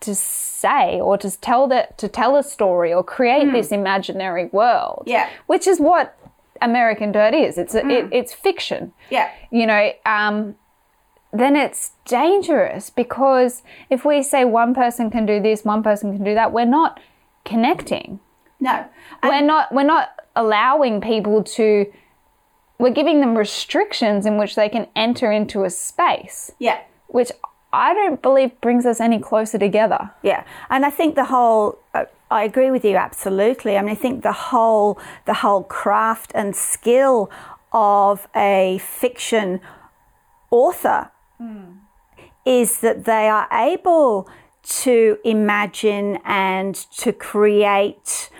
to 0.00 0.14
say 0.14 1.00
or 1.00 1.16
to 1.18 1.30
tell 1.40 1.66
that 1.68 1.96
to 1.98 2.08
tell 2.08 2.36
a 2.36 2.42
story 2.42 2.92
or 2.92 3.02
create 3.02 3.50
this 3.52 3.72
imaginary 3.72 4.46
world, 4.46 5.04
Yeah. 5.06 5.28
which 5.46 5.66
is 5.66 5.80
what 5.80 6.16
American 6.60 7.12
Dirt 7.12 7.34
is. 7.34 7.58
It's 7.58 7.74
a, 7.74 7.86
it, 7.86 8.08
it's 8.12 8.32
fiction 8.32 8.92
Yeah. 9.10 9.30
you 9.50 9.66
know, 9.66 9.92
um, 10.04 10.56
then 11.32 11.56
it's 11.56 11.92
dangerous 12.06 12.88
because 12.90 13.62
if 13.90 14.04
we 14.04 14.22
say 14.22 14.44
one 14.44 14.74
person 14.74 15.10
can 15.10 15.26
do 15.26 15.40
this, 15.40 15.64
one 15.64 15.82
person 15.82 16.14
can 16.14 16.24
do 16.24 16.34
that, 16.34 16.52
we're 16.52 16.64
not 16.64 17.00
connecting. 17.44 18.20
No. 18.60 18.86
we're 19.22 19.42
not. 19.42 19.72
We're 19.72 19.82
not 19.82 20.08
allowing 20.34 21.00
people 21.00 21.42
to. 21.44 21.86
We're 22.78 22.90
giving 22.90 23.20
them 23.20 23.36
restrictions 23.36 24.24
in 24.26 24.36
which 24.38 24.54
they 24.54 24.68
can 24.68 24.86
enter 24.96 25.30
into 25.32 25.64
a 25.64 25.70
space, 25.70 26.52
Yeah. 26.58 26.78
which 27.08 27.30
I 27.72 27.94
don't 27.94 28.22
believe 28.22 28.60
brings 28.60 28.86
us 28.86 29.00
any 29.00 29.18
closer 29.18 29.58
together. 29.58 30.10
Yeah, 30.22 30.44
and 30.70 30.84
I 30.84 30.90
think 30.90 31.14
the 31.14 31.24
whole. 31.26 31.78
Uh, 31.94 32.04
I 32.28 32.42
agree 32.42 32.72
with 32.72 32.84
you 32.84 32.96
absolutely. 32.96 33.76
I 33.76 33.82
mean, 33.82 33.92
I 33.92 33.94
think 33.94 34.22
the 34.22 34.32
whole 34.32 34.98
the 35.26 35.34
whole 35.34 35.62
craft 35.62 36.32
and 36.34 36.56
skill 36.56 37.30
of 37.72 38.26
a 38.34 38.78
fiction 38.82 39.60
author 40.50 41.10
is 42.44 42.80
that 42.80 43.04
they 43.04 43.28
are 43.28 43.48
able 43.52 44.28
to 44.62 45.18
imagine 45.24 46.18
and 46.24 46.74
to 46.74 47.12
create 47.12 48.30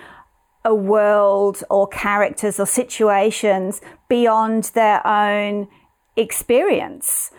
a 0.65 0.75
world 0.75 1.63
or 1.71 1.87
characters 1.87 2.59
or 2.59 2.67
situations 2.67 3.81
beyond 4.09 4.65
their 4.75 5.07
own 5.07 5.69
experience. 6.17 7.31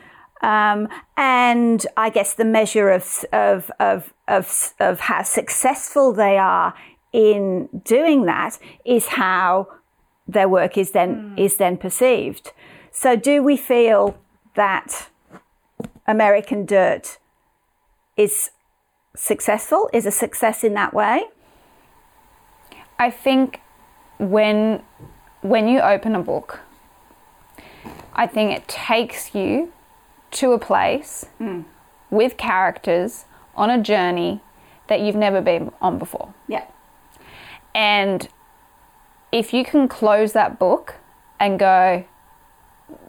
Um, 0.41 0.87
and 1.15 1.85
I 1.95 2.09
guess 2.09 2.33
the 2.33 2.45
measure 2.45 2.89
of, 2.89 3.25
of, 3.33 3.71
of, 3.79 4.13
of, 4.27 4.73
of 4.79 4.99
how 5.01 5.23
successful 5.23 6.13
they 6.13 6.37
are 6.37 6.73
in 7.11 7.69
doing 7.83 8.25
that 8.25 8.59
is 8.85 9.07
how 9.07 9.67
their 10.27 10.47
work 10.47 10.77
is 10.77 10.91
then, 10.91 11.33
is 11.37 11.57
then 11.57 11.77
perceived. 11.77 12.51
So 12.91 13.15
do 13.15 13.41
we 13.41 13.57
feel 13.57 14.17
that 14.55 15.09
American 16.05 16.65
Dirt 16.65 17.17
is 18.15 18.51
successful? 19.15 19.89
Is 19.93 20.05
a 20.05 20.11
success 20.11 20.63
in 20.63 20.73
that 20.73 20.93
way? 20.93 21.25
I 22.99 23.11
think 23.11 23.61
when 24.17 24.81
when 25.41 25.67
you 25.67 25.79
open 25.79 26.15
a 26.15 26.21
book, 26.21 26.61
I 28.13 28.25
think 28.25 28.51
it 28.51 28.67
takes 28.67 29.35
you 29.35 29.71
to 30.31 30.51
a 30.51 30.59
place 30.59 31.25
mm. 31.39 31.65
with 32.09 32.37
characters 32.37 33.25
on 33.55 33.69
a 33.69 33.81
journey 33.81 34.41
that 34.87 35.01
you've 35.01 35.15
never 35.15 35.41
been 35.41 35.71
on 35.81 35.97
before. 35.97 36.33
Yeah. 36.47 36.65
And 37.73 38.27
if 39.31 39.53
you 39.53 39.63
can 39.65 39.87
close 39.87 40.33
that 40.33 40.57
book 40.57 40.95
and 41.39 41.59
go, 41.59 42.05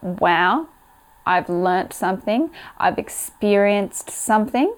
wow, 0.02 0.68
I've 1.24 1.48
learnt 1.48 1.92
something, 1.92 2.50
I've 2.78 2.98
experienced 2.98 4.10
something, 4.10 4.74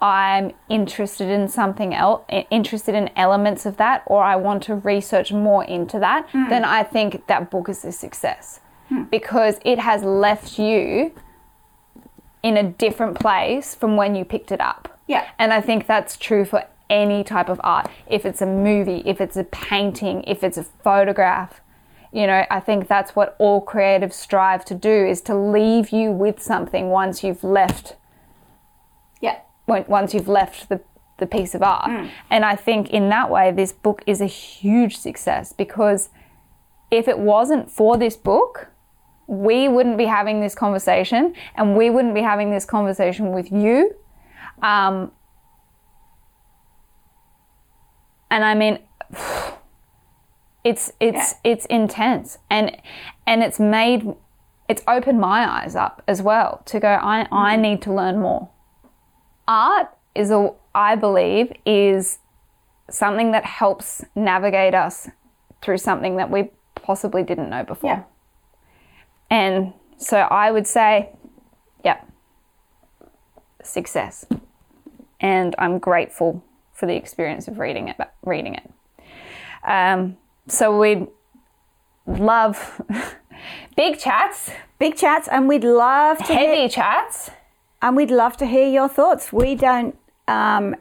I'm 0.00 0.52
interested 0.68 1.28
in 1.28 1.48
something 1.48 1.94
else, 1.94 2.24
interested 2.50 2.94
in 2.94 3.10
elements 3.16 3.66
of 3.66 3.76
that, 3.76 4.02
or 4.06 4.22
I 4.22 4.36
want 4.36 4.62
to 4.64 4.76
research 4.76 5.30
more 5.30 5.62
into 5.64 5.98
that, 6.00 6.28
mm. 6.30 6.48
then 6.48 6.64
I 6.64 6.82
think 6.82 7.26
that 7.26 7.50
book 7.50 7.68
is 7.68 7.84
a 7.84 7.92
success 7.92 8.60
hmm. 8.88 9.04
because 9.04 9.58
it 9.62 9.78
has 9.78 10.02
left 10.02 10.58
you 10.58 11.14
in 12.42 12.56
a 12.56 12.62
different 12.62 13.18
place 13.18 13.74
from 13.74 13.96
when 13.96 14.14
you 14.14 14.24
picked 14.24 14.50
it 14.52 14.60
up. 14.60 14.98
Yeah. 15.06 15.28
And 15.38 15.52
I 15.52 15.60
think 15.60 15.86
that's 15.86 16.16
true 16.16 16.44
for 16.44 16.64
any 16.88 17.22
type 17.22 17.48
of 17.48 17.60
art. 17.62 17.90
If 18.06 18.24
it's 18.24 18.40
a 18.42 18.46
movie, 18.46 19.02
if 19.06 19.20
it's 19.20 19.36
a 19.36 19.44
painting, 19.44 20.24
if 20.26 20.42
it's 20.42 20.56
a 20.56 20.64
photograph, 20.64 21.60
you 22.12 22.26
know, 22.26 22.44
I 22.50 22.60
think 22.60 22.88
that's 22.88 23.14
what 23.14 23.36
all 23.38 23.64
creatives 23.64 24.14
strive 24.14 24.64
to 24.66 24.74
do 24.74 25.06
is 25.06 25.20
to 25.22 25.34
leave 25.36 25.90
you 25.90 26.10
with 26.10 26.42
something 26.42 26.90
once 26.90 27.22
you've 27.22 27.44
left 27.44 27.96
Yeah. 29.20 29.38
once 29.66 30.14
you've 30.14 30.28
left 30.28 30.68
the 30.68 30.80
the 31.18 31.26
piece 31.26 31.54
of 31.54 31.62
art. 31.62 31.88
Mm. 31.88 32.10
And 32.30 32.44
I 32.44 32.56
think 32.56 32.90
in 32.90 33.08
that 33.10 33.30
way 33.30 33.52
this 33.52 33.72
book 33.72 34.02
is 34.06 34.20
a 34.20 34.26
huge 34.26 34.96
success 34.96 35.52
because 35.52 36.08
if 36.90 37.06
it 37.06 37.18
wasn't 37.18 37.70
for 37.70 37.96
this 37.96 38.16
book, 38.16 38.69
we 39.30 39.68
wouldn't 39.68 39.96
be 39.96 40.06
having 40.06 40.40
this 40.40 40.56
conversation 40.56 41.34
and 41.54 41.76
we 41.76 41.88
wouldn't 41.88 42.14
be 42.14 42.20
having 42.20 42.50
this 42.50 42.64
conversation 42.64 43.30
with 43.30 43.52
you. 43.52 43.94
Um, 44.60 45.12
and 48.28 48.44
I 48.44 48.54
mean, 48.54 48.80
it's 50.64 50.92
it's 50.98 51.36
it's 51.44 51.64
intense 51.66 52.38
and 52.50 52.76
and 53.24 53.42
it's 53.42 53.60
made 53.60 54.14
it's 54.68 54.82
opened 54.88 55.20
my 55.20 55.48
eyes 55.48 55.74
up 55.74 56.02
as 56.06 56.20
well 56.20 56.60
to 56.66 56.78
go 56.78 56.88
I, 56.88 57.26
I 57.32 57.56
need 57.56 57.80
to 57.82 57.94
learn 57.94 58.20
more 58.20 58.50
art 59.48 59.88
is 60.14 60.30
a 60.30 60.52
i 60.74 60.94
believe 60.96 61.50
is 61.64 62.18
something 62.90 63.32
that 63.32 63.46
helps 63.46 64.04
navigate 64.14 64.74
us 64.74 65.08
through 65.62 65.78
something 65.78 66.16
that 66.16 66.30
we 66.30 66.50
possibly 66.74 67.22
didn't 67.22 67.48
know 67.48 67.64
before 67.64 67.88
Yeah. 67.88 68.02
And 69.30 69.72
so 69.96 70.18
i 70.18 70.50
would 70.50 70.66
say 70.66 71.10
yeah 71.84 72.00
success 73.62 74.26
and 75.20 75.54
i'm 75.58 75.78
grateful 75.78 76.44
for 76.72 76.86
the 76.86 76.96
experience 76.96 77.48
of 77.48 77.58
reading 77.58 77.88
it 77.88 77.96
reading 78.22 78.54
it 78.54 78.70
um, 79.68 80.16
so 80.48 80.78
we'd 80.78 81.06
love 82.06 82.80
big 83.76 83.98
chats 83.98 84.50
Big 84.80 84.96
chats, 84.96 85.28
and 85.28 85.46
we'd 85.46 85.62
love 85.62 86.16
to 86.16 86.24
hear, 86.24 86.56
heavy 86.56 86.68
chats 86.70 87.30
and 87.82 87.94
we'd 87.94 88.10
love 88.10 88.34
to 88.38 88.46
hear 88.46 88.66
your 88.66 88.88
thoughts. 88.88 89.30
We 89.30 89.54
don't 89.54 89.94
um, 90.26 90.74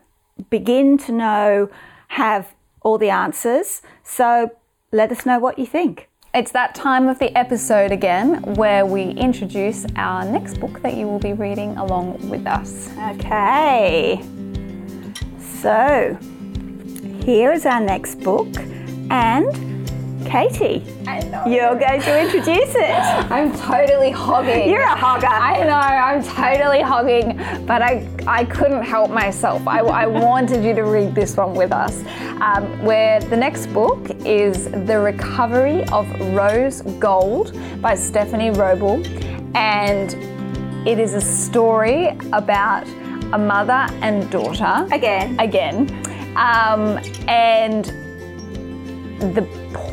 begin 0.49 0.97
to 0.99 1.11
know 1.11 1.69
have 2.07 2.55
all 2.81 2.97
the 2.97 3.09
answers, 3.09 3.81
so 4.01 4.51
let 4.93 5.11
us 5.11 5.25
know 5.25 5.37
what 5.37 5.59
you 5.59 5.65
think. 5.65 6.08
It's 6.31 6.51
that 6.51 6.75
time 6.75 7.07
of 7.07 7.17
the 7.17 7.35
episode 7.35 7.91
again 7.91 8.43
where 8.53 8.85
we 8.85 9.01
introduce 9.01 9.87
our 9.95 10.23
next 10.23 10.59
book 10.59 10.79
that 10.83 10.93
you 10.93 11.07
will 11.07 11.17
be 11.17 11.33
reading 11.33 11.75
along 11.77 12.29
with 12.29 12.45
us. 12.45 12.91
Okay, 13.13 14.21
so 15.39 16.15
here 17.25 17.51
is 17.51 17.65
our 17.65 17.79
next 17.79 18.19
book, 18.19 18.47
and 19.09 19.68
Katie, 20.29 20.83
I 21.07 21.21
know. 21.21 21.43
you're 21.47 21.75
going 21.75 22.01
to 22.01 22.21
introduce 22.21 22.75
it. 22.75 22.91
I'm 23.31 23.51
totally 23.57 24.11
hogging. 24.11 24.69
You're 24.69 24.83
a 24.83 24.95
hogger. 24.95 25.27
I 25.27 25.63
know, 25.63 25.73
I'm 25.73 26.23
totally 26.23 26.81
hogging, 26.81 27.35
but 27.65 27.81
I, 27.81 28.07
I 28.27 28.45
couldn't 28.45 28.83
help 28.83 29.09
myself. 29.09 29.67
I, 29.67 29.79
I 29.79 30.05
wanted 30.05 30.63
you 30.63 30.75
to 30.75 30.83
read 30.83 31.15
this 31.15 31.35
one 31.35 31.55
with 31.55 31.71
us. 31.71 32.03
Um, 32.41 32.83
where 32.85 33.19
the 33.19 33.35
next 33.35 33.67
book 33.73 34.07
is 34.23 34.65
The 34.65 34.99
Recovery 34.99 35.83
of 35.85 36.07
Rose 36.35 36.83
Gold 36.99 37.57
by 37.81 37.95
Stephanie 37.95 38.51
Wrobel. 38.51 39.03
And 39.55 40.13
it 40.87 40.99
is 40.99 41.15
a 41.15 41.21
story 41.21 42.09
about 42.33 42.87
a 43.33 43.37
mother 43.39 43.87
and 44.03 44.29
daughter. 44.29 44.87
Again. 44.93 45.39
Again. 45.39 45.89
Um, 46.37 46.99
and 47.27 47.85
the 49.19 49.41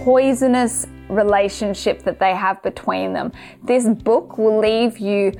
poisonous 0.06 0.86
relationship 1.08 2.00
that 2.04 2.20
they 2.20 2.32
have 2.32 2.62
between 2.62 3.12
them. 3.12 3.32
This 3.64 3.88
book 3.88 4.38
will 4.38 4.60
leave 4.60 4.98
you 4.98 5.32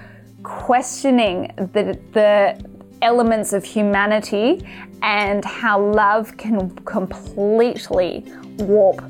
questioning 0.42 1.52
the, 1.56 1.96
the 2.12 2.60
elements 3.00 3.52
of 3.52 3.64
humanity 3.64 4.66
and 5.02 5.44
how 5.44 5.80
love 5.80 6.36
can 6.36 6.74
completely 6.78 8.24
warp 8.58 9.00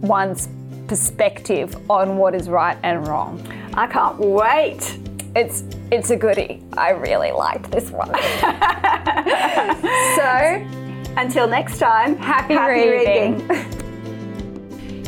one's 0.00 0.48
perspective 0.88 1.76
on 1.90 2.16
what 2.16 2.34
is 2.34 2.48
right 2.48 2.78
and 2.82 3.06
wrong. 3.06 3.38
I 3.74 3.86
can't 3.88 4.18
wait. 4.18 4.98
It's 5.36 5.62
it's 5.90 6.08
a 6.08 6.16
goodie. 6.16 6.62
I 6.72 6.92
really 6.92 7.32
liked 7.32 7.70
this 7.70 7.90
one. 7.90 8.08
so 10.16 10.66
Until 11.18 11.46
next 11.46 11.78
time, 11.78 12.16
happy, 12.16 12.56
reading. 12.56 13.46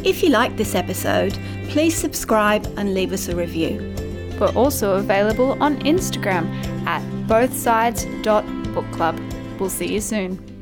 If 0.05 0.23
you 0.23 0.29
liked 0.29 0.59
this 0.59 0.75
episode, 0.75 1.39
please 1.71 1.97
subscribe 1.97 2.67
and 2.77 2.93
leave 2.93 3.15
us 3.15 3.29
a 3.29 3.35
review. 3.35 3.95
We're 4.39 4.53
also 4.53 4.97
available 4.97 5.57
on 5.63 5.79
Instagram 5.81 6.47
at 6.87 7.01
bothsides.bookclub. 7.27 9.59
We'll 9.59 9.71
see 9.71 9.95
you 9.95 10.03
soon. 10.03 10.54